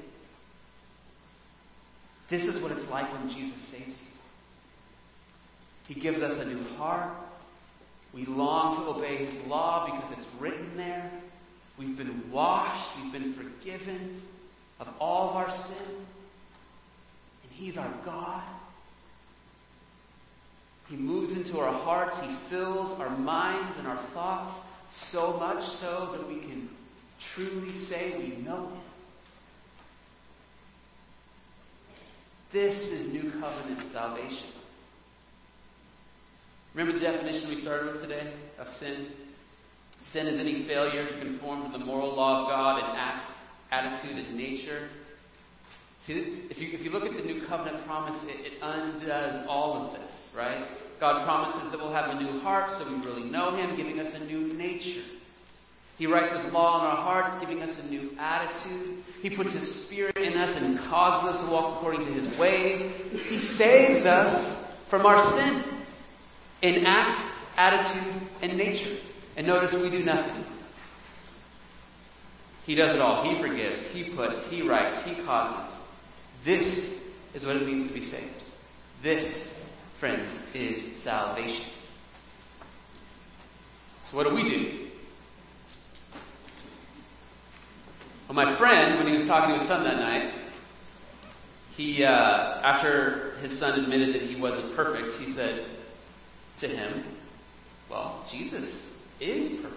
This 2.28 2.46
is 2.46 2.60
what 2.60 2.70
it's 2.70 2.88
like 2.90 3.12
when 3.12 3.28
Jesus 3.28 3.60
saves 3.60 4.00
you. 4.00 5.94
He 5.94 6.00
gives 6.00 6.22
us 6.22 6.38
a 6.38 6.44
new 6.44 6.62
heart. 6.76 7.10
We 8.14 8.24
long 8.24 8.76
to 8.76 8.82
obey 8.90 9.16
His 9.16 9.44
law 9.46 9.86
because 9.86 10.12
it's 10.12 10.26
written 10.38 10.76
there. 10.76 11.10
We've 11.76 11.96
been 11.96 12.30
washed. 12.30 12.88
We've 13.02 13.12
been 13.12 13.34
forgiven 13.34 14.22
of 14.78 14.88
all 15.00 15.30
of 15.30 15.36
our 15.36 15.50
sin. 15.50 15.76
And 15.86 17.52
He's 17.52 17.76
our 17.76 17.92
God. 18.04 18.42
He 20.88 20.96
moves 20.96 21.32
into 21.32 21.60
our 21.60 21.72
hearts. 21.72 22.18
He 22.20 22.28
fills 22.48 22.98
our 22.98 23.10
minds 23.10 23.76
and 23.76 23.86
our 23.86 23.96
thoughts 23.96 24.60
so 24.90 25.36
much 25.38 25.64
so 25.64 26.10
that 26.12 26.28
we 26.28 26.36
can 26.36 26.68
truly 27.20 27.72
say 27.72 28.14
we 28.18 28.42
know 28.42 28.68
Him. 28.68 28.80
This 32.50 32.90
is 32.90 33.12
new 33.12 33.30
covenant 33.30 33.84
salvation. 33.84 34.48
Remember 36.72 36.98
the 36.98 37.04
definition 37.04 37.50
we 37.50 37.56
started 37.56 37.92
with 37.92 38.02
today 38.02 38.32
of 38.58 38.68
sin? 38.68 39.08
Sin 40.02 40.26
is 40.26 40.38
any 40.38 40.54
failure 40.54 41.06
to 41.06 41.14
conform 41.18 41.70
to 41.70 41.78
the 41.78 41.84
moral 41.84 42.14
law 42.14 42.42
of 42.42 42.48
God 42.48 42.78
in 42.78 42.96
act, 42.96 43.26
attitude, 43.70 44.16
and 44.16 44.36
nature. 44.36 44.88
See, 46.08 46.38
if 46.48 46.58
you, 46.58 46.70
if 46.72 46.82
you 46.82 46.90
look 46.90 47.04
at 47.04 47.14
the 47.14 47.22
new 47.22 47.42
covenant 47.42 47.84
promise, 47.84 48.24
it, 48.24 48.30
it 48.46 48.52
undoes 48.62 49.46
all 49.46 49.74
of 49.74 49.92
this, 49.92 50.32
right? 50.34 50.66
God 50.98 51.22
promises 51.22 51.68
that 51.68 51.78
we'll 51.78 51.92
have 51.92 52.16
a 52.16 52.22
new 52.22 52.40
heart, 52.40 52.70
so 52.70 52.88
we 52.88 52.94
really 53.06 53.24
know 53.24 53.54
Him, 53.54 53.76
giving 53.76 54.00
us 54.00 54.14
a 54.14 54.20
new 54.20 54.54
nature. 54.54 55.02
He 55.98 56.06
writes 56.06 56.32
His 56.32 56.50
law 56.50 56.80
in 56.80 56.86
our 56.86 56.96
hearts, 56.96 57.34
giving 57.40 57.60
us 57.62 57.78
a 57.78 57.82
new 57.88 58.16
attitude. 58.18 59.04
He 59.20 59.28
puts 59.28 59.52
His 59.52 59.84
Spirit 59.84 60.16
in 60.16 60.38
us 60.38 60.56
and 60.56 60.78
causes 60.78 61.28
us 61.28 61.44
to 61.44 61.50
walk 61.50 61.76
according 61.76 62.06
to 62.06 62.12
His 62.14 62.38
ways. 62.38 62.90
He 63.28 63.38
saves 63.38 64.06
us 64.06 64.64
from 64.86 65.04
our 65.04 65.20
sin 65.20 65.62
in 66.62 66.86
act, 66.86 67.22
attitude, 67.58 68.14
and 68.40 68.56
nature. 68.56 68.96
And 69.36 69.46
notice 69.46 69.74
we 69.74 69.90
do 69.90 70.02
nothing. 70.02 70.42
He 72.64 72.76
does 72.76 72.94
it 72.94 73.00
all. 73.02 73.28
He 73.28 73.34
forgives, 73.34 73.86
He 73.88 74.04
puts, 74.04 74.42
He 74.48 74.62
writes, 74.62 74.98
He 75.02 75.14
causes. 75.14 75.77
This 76.44 77.02
is 77.34 77.44
what 77.44 77.56
it 77.56 77.66
means 77.66 77.86
to 77.88 77.92
be 77.92 78.00
saved. 78.00 78.42
This, 79.02 79.56
friends, 79.94 80.44
is 80.54 80.96
salvation. 80.96 81.66
So 84.04 84.16
what 84.16 84.26
do 84.26 84.34
we 84.34 84.42
do? 84.42 84.88
Well, 88.28 88.34
my 88.34 88.46
friend, 88.46 88.98
when 88.98 89.06
he 89.06 89.12
was 89.12 89.26
talking 89.26 89.54
to 89.54 89.58
his 89.58 89.68
son 89.68 89.84
that 89.84 89.98
night, 89.98 90.32
he, 91.76 92.04
uh, 92.04 92.10
after 92.10 93.34
his 93.40 93.56
son 93.56 93.78
admitted 93.78 94.14
that 94.14 94.22
he 94.22 94.36
wasn't 94.36 94.74
perfect, 94.74 95.12
he 95.14 95.26
said 95.26 95.64
to 96.58 96.68
him, 96.68 97.04
Well, 97.88 98.24
Jesus 98.28 98.92
is 99.20 99.48
perfect. 99.48 99.74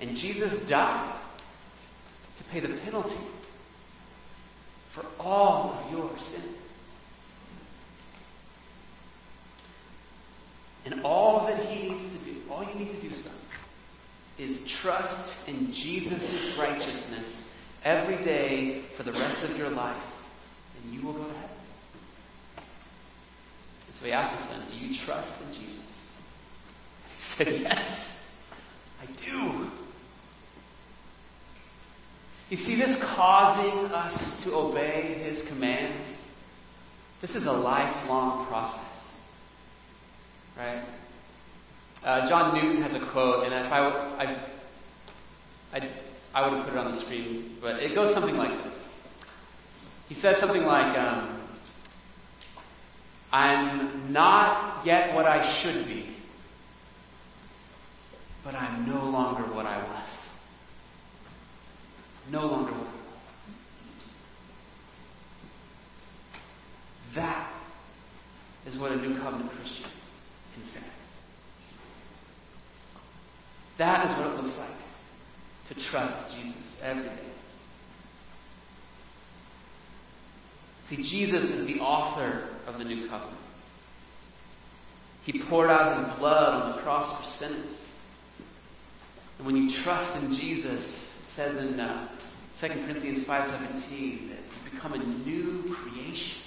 And 0.00 0.16
Jesus 0.16 0.66
died 0.66 1.21
to 2.38 2.44
pay 2.44 2.60
the 2.60 2.68
penalty 2.68 3.16
for 4.90 5.04
all 5.18 5.72
of 5.72 5.92
your 5.92 6.18
sin. 6.18 6.42
And 10.84 11.02
all 11.04 11.46
that 11.46 11.64
he 11.64 11.88
needs 11.88 12.04
to 12.04 12.18
do, 12.18 12.34
all 12.50 12.64
you 12.64 12.74
need 12.74 12.90
to 13.00 13.08
do, 13.08 13.14
son, 13.14 13.32
is 14.38 14.66
trust 14.66 15.48
in 15.48 15.72
Jesus' 15.72 16.56
righteousness 16.58 17.48
every 17.84 18.16
day 18.16 18.80
for 18.94 19.02
the 19.02 19.12
rest 19.12 19.44
of 19.44 19.56
your 19.56 19.70
life, 19.70 19.96
and 20.82 20.94
you 20.94 21.02
will 21.02 21.12
go 21.12 21.24
to 21.24 21.34
heaven. 21.34 21.56
And 23.86 23.96
so 23.96 24.06
he 24.06 24.12
asked 24.12 24.32
his 24.32 24.48
son, 24.48 24.60
Do 24.70 24.86
you 24.86 24.94
trust 24.94 25.40
in 25.42 25.54
Jesus? 25.54 25.78
He 27.16 27.44
said, 27.44 27.60
Yes, 27.60 28.22
I 29.00 29.06
do. 29.12 29.61
You 32.50 32.56
see, 32.56 32.74
this 32.74 33.02
causing 33.02 33.92
us 33.92 34.42
to 34.44 34.54
obey 34.54 35.14
his 35.22 35.42
commands, 35.42 36.18
this 37.20 37.34
is 37.34 37.46
a 37.46 37.52
lifelong 37.52 38.46
process. 38.46 39.16
Right? 40.58 40.82
Uh, 42.04 42.26
John 42.26 42.54
Newton 42.54 42.82
has 42.82 42.94
a 42.94 43.00
quote, 43.00 43.44
and 43.44 43.54
if 43.54 43.72
I, 43.72 43.88
I, 44.18 44.36
I, 45.72 45.88
I 46.34 46.42
would 46.48 46.58
have 46.58 46.66
put 46.66 46.74
it 46.74 46.78
on 46.78 46.90
the 46.90 46.96
screen, 46.96 47.56
but 47.60 47.82
it 47.82 47.94
goes 47.94 48.12
something 48.12 48.36
like 48.36 48.62
this. 48.64 48.88
He 50.08 50.14
says 50.14 50.36
something 50.36 50.66
like, 50.66 50.98
um, 50.98 51.40
I'm 53.32 54.12
not 54.12 54.84
yet 54.84 55.14
what 55.14 55.24
I 55.24 55.42
should 55.42 55.86
be, 55.86 56.06
but 58.44 58.54
I'm 58.54 58.86
no 58.86 59.04
longer 59.04 59.44
what 59.54 59.64
I 59.64 59.78
was. 59.78 60.26
No 62.30 62.46
longer 62.46 62.70
I 62.70 62.78
was. 62.78 62.88
That 67.14 67.48
is 68.66 68.76
what 68.76 68.92
a 68.92 68.96
new 68.96 69.18
covenant 69.18 69.50
Christian 69.52 69.90
can 70.54 70.64
say. 70.64 70.80
That 73.78 74.06
is 74.06 74.12
what 74.14 74.26
it 74.26 74.36
looks 74.36 74.56
like 74.58 74.68
to 75.68 75.74
trust 75.74 76.36
Jesus 76.36 76.76
every 76.82 77.04
day. 77.04 77.10
See, 80.84 81.02
Jesus 81.02 81.50
is 81.50 81.66
the 81.66 81.80
author 81.80 82.44
of 82.66 82.78
the 82.78 82.84
new 82.84 83.08
covenant. 83.08 83.38
He 85.24 85.38
poured 85.38 85.70
out 85.70 85.96
his 85.96 86.18
blood 86.18 86.62
on 86.62 86.72
the 86.72 86.82
cross 86.82 87.16
for 87.16 87.24
sinners. 87.24 87.92
And 89.38 89.46
when 89.46 89.56
you 89.56 89.70
trust 89.70 90.14
in 90.16 90.34
Jesus, 90.34 91.01
says 91.32 91.56
in 91.56 91.80
uh, 91.80 92.06
2 92.60 92.68
Corinthians 92.68 93.24
5.17 93.24 94.28
that 94.28 94.36
you 94.36 94.70
become 94.70 94.92
a 94.92 94.98
new 94.98 95.62
creation. 95.74 96.42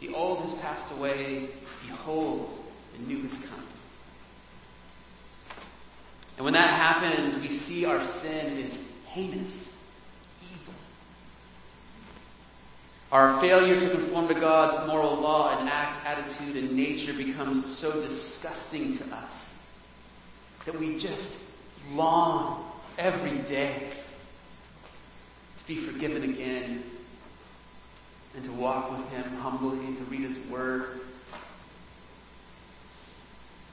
The 0.00 0.12
old 0.12 0.42
has 0.42 0.52
passed 0.60 0.92
away. 0.92 1.48
Behold, 1.86 2.62
the 2.92 3.06
new 3.06 3.22
has 3.22 3.32
come. 3.32 3.64
And 6.36 6.44
when 6.44 6.52
that 6.52 6.68
happens, 6.68 7.34
we 7.36 7.48
see 7.48 7.86
our 7.86 8.02
sin 8.02 8.58
is 8.58 8.78
heinous, 9.06 9.74
evil. 10.42 10.74
Our 13.10 13.40
failure 13.40 13.80
to 13.80 13.88
conform 13.88 14.28
to 14.28 14.34
God's 14.34 14.86
moral 14.86 15.16
law 15.16 15.58
and 15.58 15.70
act, 15.70 16.04
attitude, 16.04 16.62
and 16.62 16.72
nature 16.72 17.14
becomes 17.14 17.64
so 17.78 17.98
disgusting 18.02 18.98
to 18.98 19.04
us 19.16 19.54
that 20.66 20.78
we 20.78 20.98
just 20.98 21.38
long 21.94 22.69
every 22.98 23.38
day 23.48 23.88
to 25.58 25.66
be 25.66 25.76
forgiven 25.76 26.22
again 26.24 26.82
and 28.34 28.44
to 28.44 28.52
walk 28.52 28.90
with 28.90 29.08
Him 29.10 29.24
humbly 29.36 29.84
and 29.86 29.96
to 29.96 30.04
read 30.04 30.22
His 30.22 30.38
Word 30.48 31.00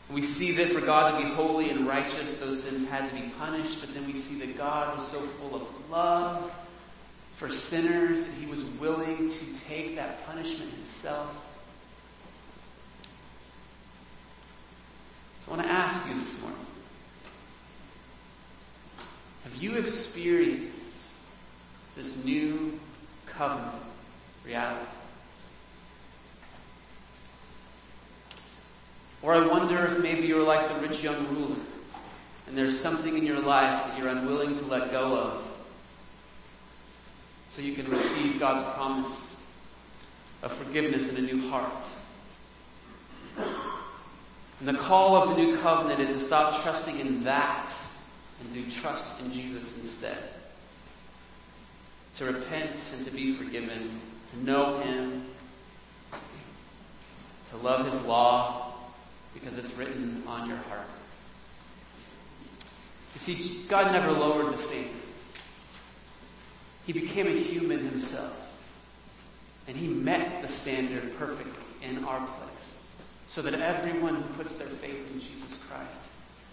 we 0.10 0.22
see 0.22 0.54
that 0.54 0.70
for 0.70 0.80
God 0.80 1.20
to 1.20 1.26
be 1.26 1.34
holy 1.34 1.70
and 1.70 1.86
righteous, 1.86 2.32
those 2.40 2.64
sins 2.64 2.88
had 2.88 3.10
to 3.10 3.16
be 3.16 3.30
punished, 3.38 3.82
but 3.82 3.94
then 3.94 4.06
we 4.06 4.14
see 4.14 4.40
that 4.40 4.58
God 4.58 4.98
was 4.98 5.06
so 5.06 5.20
full 5.20 5.56
of 5.56 5.90
love 5.90 6.54
for 7.34 7.50
sinners 7.50 8.24
that 8.24 8.34
he 8.40 8.46
was 8.46 8.64
willing 8.64 9.30
to 9.30 9.46
take 9.68 9.96
that 9.98 10.26
punishment 10.26 10.72
himself. 10.72 11.46
So 15.46 15.52
I 15.52 15.56
want 15.56 15.68
to 15.68 15.72
ask 15.72 16.08
you 16.08 16.18
this 16.18 16.42
morning 16.42 16.66
have 19.48 19.64
you 19.64 19.78
experienced 19.78 21.06
this 21.96 22.22
new 22.26 22.78
covenant 23.28 23.82
reality? 24.46 24.86
Or 29.22 29.34
I 29.34 29.48
wonder 29.48 29.86
if 29.86 30.00
maybe 30.00 30.28
you're 30.28 30.44
like 30.44 30.68
the 30.68 30.76
rich 30.86 31.02
young 31.02 31.34
ruler 31.34 31.56
and 32.48 32.58
there's 32.58 32.78
something 32.78 33.18
in 33.18 33.26
your 33.26 33.40
life 33.40 33.88
that 33.88 33.98
you're 33.98 34.10
unwilling 34.10 34.58
to 34.58 34.66
let 34.66 34.92
go 34.92 35.18
of 35.18 35.48
so 37.52 37.62
you 37.62 37.74
can 37.74 37.90
receive 37.90 38.40
God's 38.42 38.64
promise 38.76 39.40
of 40.44 40.52
forgiveness 40.52 41.08
and 41.08 41.20
a 41.20 41.22
new 41.22 41.50
heart. 41.50 41.86
And 44.60 44.68
the 44.68 44.74
call 44.74 45.16
of 45.16 45.30
the 45.30 45.42
new 45.42 45.58
covenant 45.58 46.02
is 46.02 46.10
to 46.10 46.20
stop 46.20 46.64
trusting 46.64 47.00
in 47.00 47.24
that 47.24 47.74
and 48.42 48.54
do 48.54 48.72
trust 48.72 49.20
in 49.22 49.32
Jesus 49.32 49.78
instead. 49.78 50.18
To 52.16 52.26
repent 52.26 52.82
and 52.96 53.06
to 53.06 53.12
be 53.12 53.34
forgiven, 53.34 54.02
to 54.32 54.44
know 54.44 54.80
Him, 54.80 55.26
to 57.52 57.58
love 57.58 57.86
His 57.86 58.00
law 58.06 58.74
because 59.34 59.58
it's 59.58 59.74
written 59.74 60.24
on 60.28 60.48
your 60.48 60.58
heart. 60.58 60.88
You 63.14 63.20
see, 63.20 63.64
God 63.68 63.92
never 63.92 64.12
lowered 64.12 64.54
the 64.54 64.58
standard. 64.58 64.92
He 66.86 66.94
became 66.94 67.28
a 67.28 67.32
human 67.32 67.80
himself. 67.80 68.34
And 69.68 69.76
he 69.76 69.88
met 69.88 70.42
the 70.42 70.48
standard 70.48 71.18
perfectly 71.18 71.64
in 71.82 72.06
our 72.06 72.26
place. 72.26 72.78
So 73.28 73.42
that 73.42 73.54
everyone 73.54 74.16
who 74.16 74.34
puts 74.42 74.54
their 74.54 74.68
faith 74.68 75.12
in 75.12 75.20
Jesus 75.20 75.60
Christ 75.70 76.04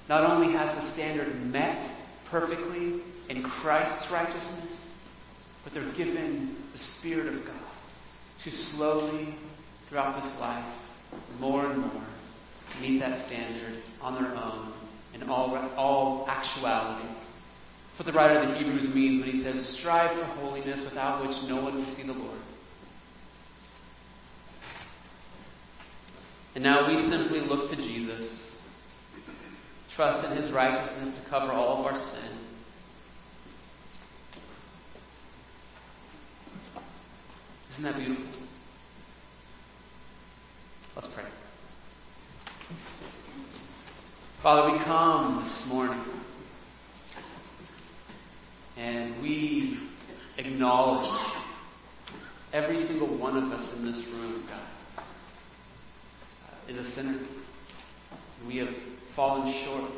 not 0.08 0.30
only 0.30 0.52
has 0.52 0.74
the 0.74 0.80
standard 0.80 1.52
met 1.52 1.88
perfectly 2.26 3.00
in 3.28 3.42
Christ's 3.42 4.10
righteousness, 4.10 4.90
but 5.62 5.72
they're 5.72 5.82
given 5.92 6.56
the 6.72 6.78
Spirit 6.78 7.26
of 7.26 7.44
God 7.44 7.54
to 8.40 8.50
slowly, 8.50 9.34
throughout 9.88 10.20
this 10.20 10.38
life, 10.40 10.64
more 11.40 11.64
and 11.64 11.78
more, 11.78 12.02
meet 12.80 12.98
that 12.98 13.18
standard 13.18 13.74
on 14.02 14.22
their 14.22 14.34
own 14.34 14.72
in 15.14 15.22
all, 15.28 15.56
all 15.76 16.26
actuality. 16.28 17.06
That's 17.96 17.98
what 17.98 18.06
the 18.06 18.12
writer 18.12 18.40
of 18.40 18.48
the 18.48 18.58
Hebrews 18.58 18.92
means 18.92 19.22
when 19.22 19.32
he 19.32 19.38
says, 19.38 19.64
strive 19.64 20.10
for 20.10 20.24
holiness 20.24 20.82
without 20.82 21.24
which 21.24 21.42
no 21.44 21.56
one 21.62 21.76
will 21.76 21.84
see 21.84 22.02
the 22.02 22.12
Lord. 22.12 22.38
And 26.54 26.64
now 26.64 26.88
we 26.88 26.98
simply 26.98 27.40
look 27.40 27.70
to 27.70 27.76
Jesus, 27.76 28.43
trust 29.94 30.24
in 30.24 30.36
his 30.36 30.50
righteousness 30.50 31.14
to 31.14 31.30
cover 31.30 31.52
all 31.52 31.78
of 31.78 31.86
our 31.86 31.96
sin. 31.96 32.20
Isn't 37.70 37.84
that 37.84 37.96
beautiful? 37.96 38.24
Let's 40.96 41.06
pray. 41.06 41.24
Father, 44.38 44.72
we 44.72 44.78
come 44.80 45.38
this 45.38 45.66
morning 45.68 46.00
and 48.76 49.22
we 49.22 49.78
acknowledge 50.38 51.10
every 52.52 52.78
single 52.78 53.06
one 53.06 53.36
of 53.36 53.52
us 53.52 53.76
in 53.76 53.84
this 53.86 54.04
room, 54.06 54.44
God, 54.48 55.04
is 56.68 56.78
a 56.78 56.84
sinner. 56.84 57.16
We 58.46 58.56
have 58.56 58.74
fallen 59.14 59.52
short. 59.52 59.90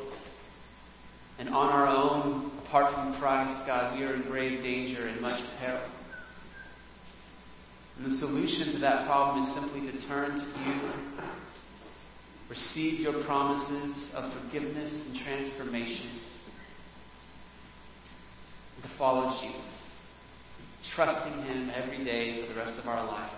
And 1.39 1.49
on 1.51 1.69
our 1.71 1.87
own, 1.87 2.51
apart 2.59 2.93
from 2.93 3.15
Christ, 3.15 3.67
God, 3.67 3.99
we 3.99 4.05
are 4.05 4.15
in 4.15 4.23
grave 4.23 4.63
danger 4.63 5.07
and 5.07 5.21
much 5.21 5.43
peril. 5.61 5.81
And 7.97 8.07
the 8.07 8.11
solution 8.11 8.71
to 8.73 8.79
that 8.79 9.07
problem 9.07 9.43
is 9.43 9.53
simply 9.53 9.91
to 9.91 9.99
turn 10.07 10.37
to 10.37 10.43
you 10.43 10.81
receive 12.49 13.01
your 13.01 13.13
promises 13.13 14.15
of 14.15 14.33
forgiveness 14.33 15.09
and 15.09 15.17
transformation, 15.17 16.09
and 18.75 18.83
to 18.83 18.89
follow 18.89 19.33
Jesus, 19.41 19.97
trusting 20.85 21.43
Him 21.45 21.71
every 21.75 22.05
day 22.05 22.41
for 22.41 22.53
the 22.53 22.59
rest 22.59 22.79
of 22.79 22.87
our 22.87 23.05
life. 23.05 23.35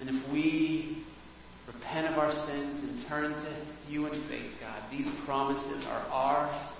And 0.00 0.10
if 0.10 0.28
we 0.28 0.98
repent 1.78 2.08
of 2.08 2.18
our 2.18 2.32
sins 2.32 2.82
and 2.82 3.06
turn 3.06 3.32
to 3.32 3.90
you 3.90 4.06
in 4.06 4.12
faith, 4.12 4.58
God, 4.60 4.82
these 4.90 5.08
promises 5.24 5.86
are 5.86 6.02
ours. 6.12 6.76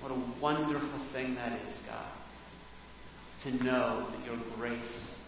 What 0.00 0.12
a 0.12 0.40
wonderful 0.40 0.98
thing 1.12 1.34
that 1.36 1.52
is, 1.68 1.82
God, 1.86 1.96
to 3.42 3.64
know 3.64 4.06
that 4.10 4.26
your 4.26 4.36
grace 4.56 5.18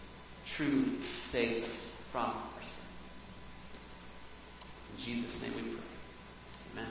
truly 0.45 1.01
saves 1.01 1.63
us 1.63 1.95
from 2.11 2.23
our 2.23 2.63
sin. 2.63 2.85
In 4.97 5.03
Jesus' 5.03 5.41
name 5.41 5.53
we 5.55 5.61
pray. 5.61 6.85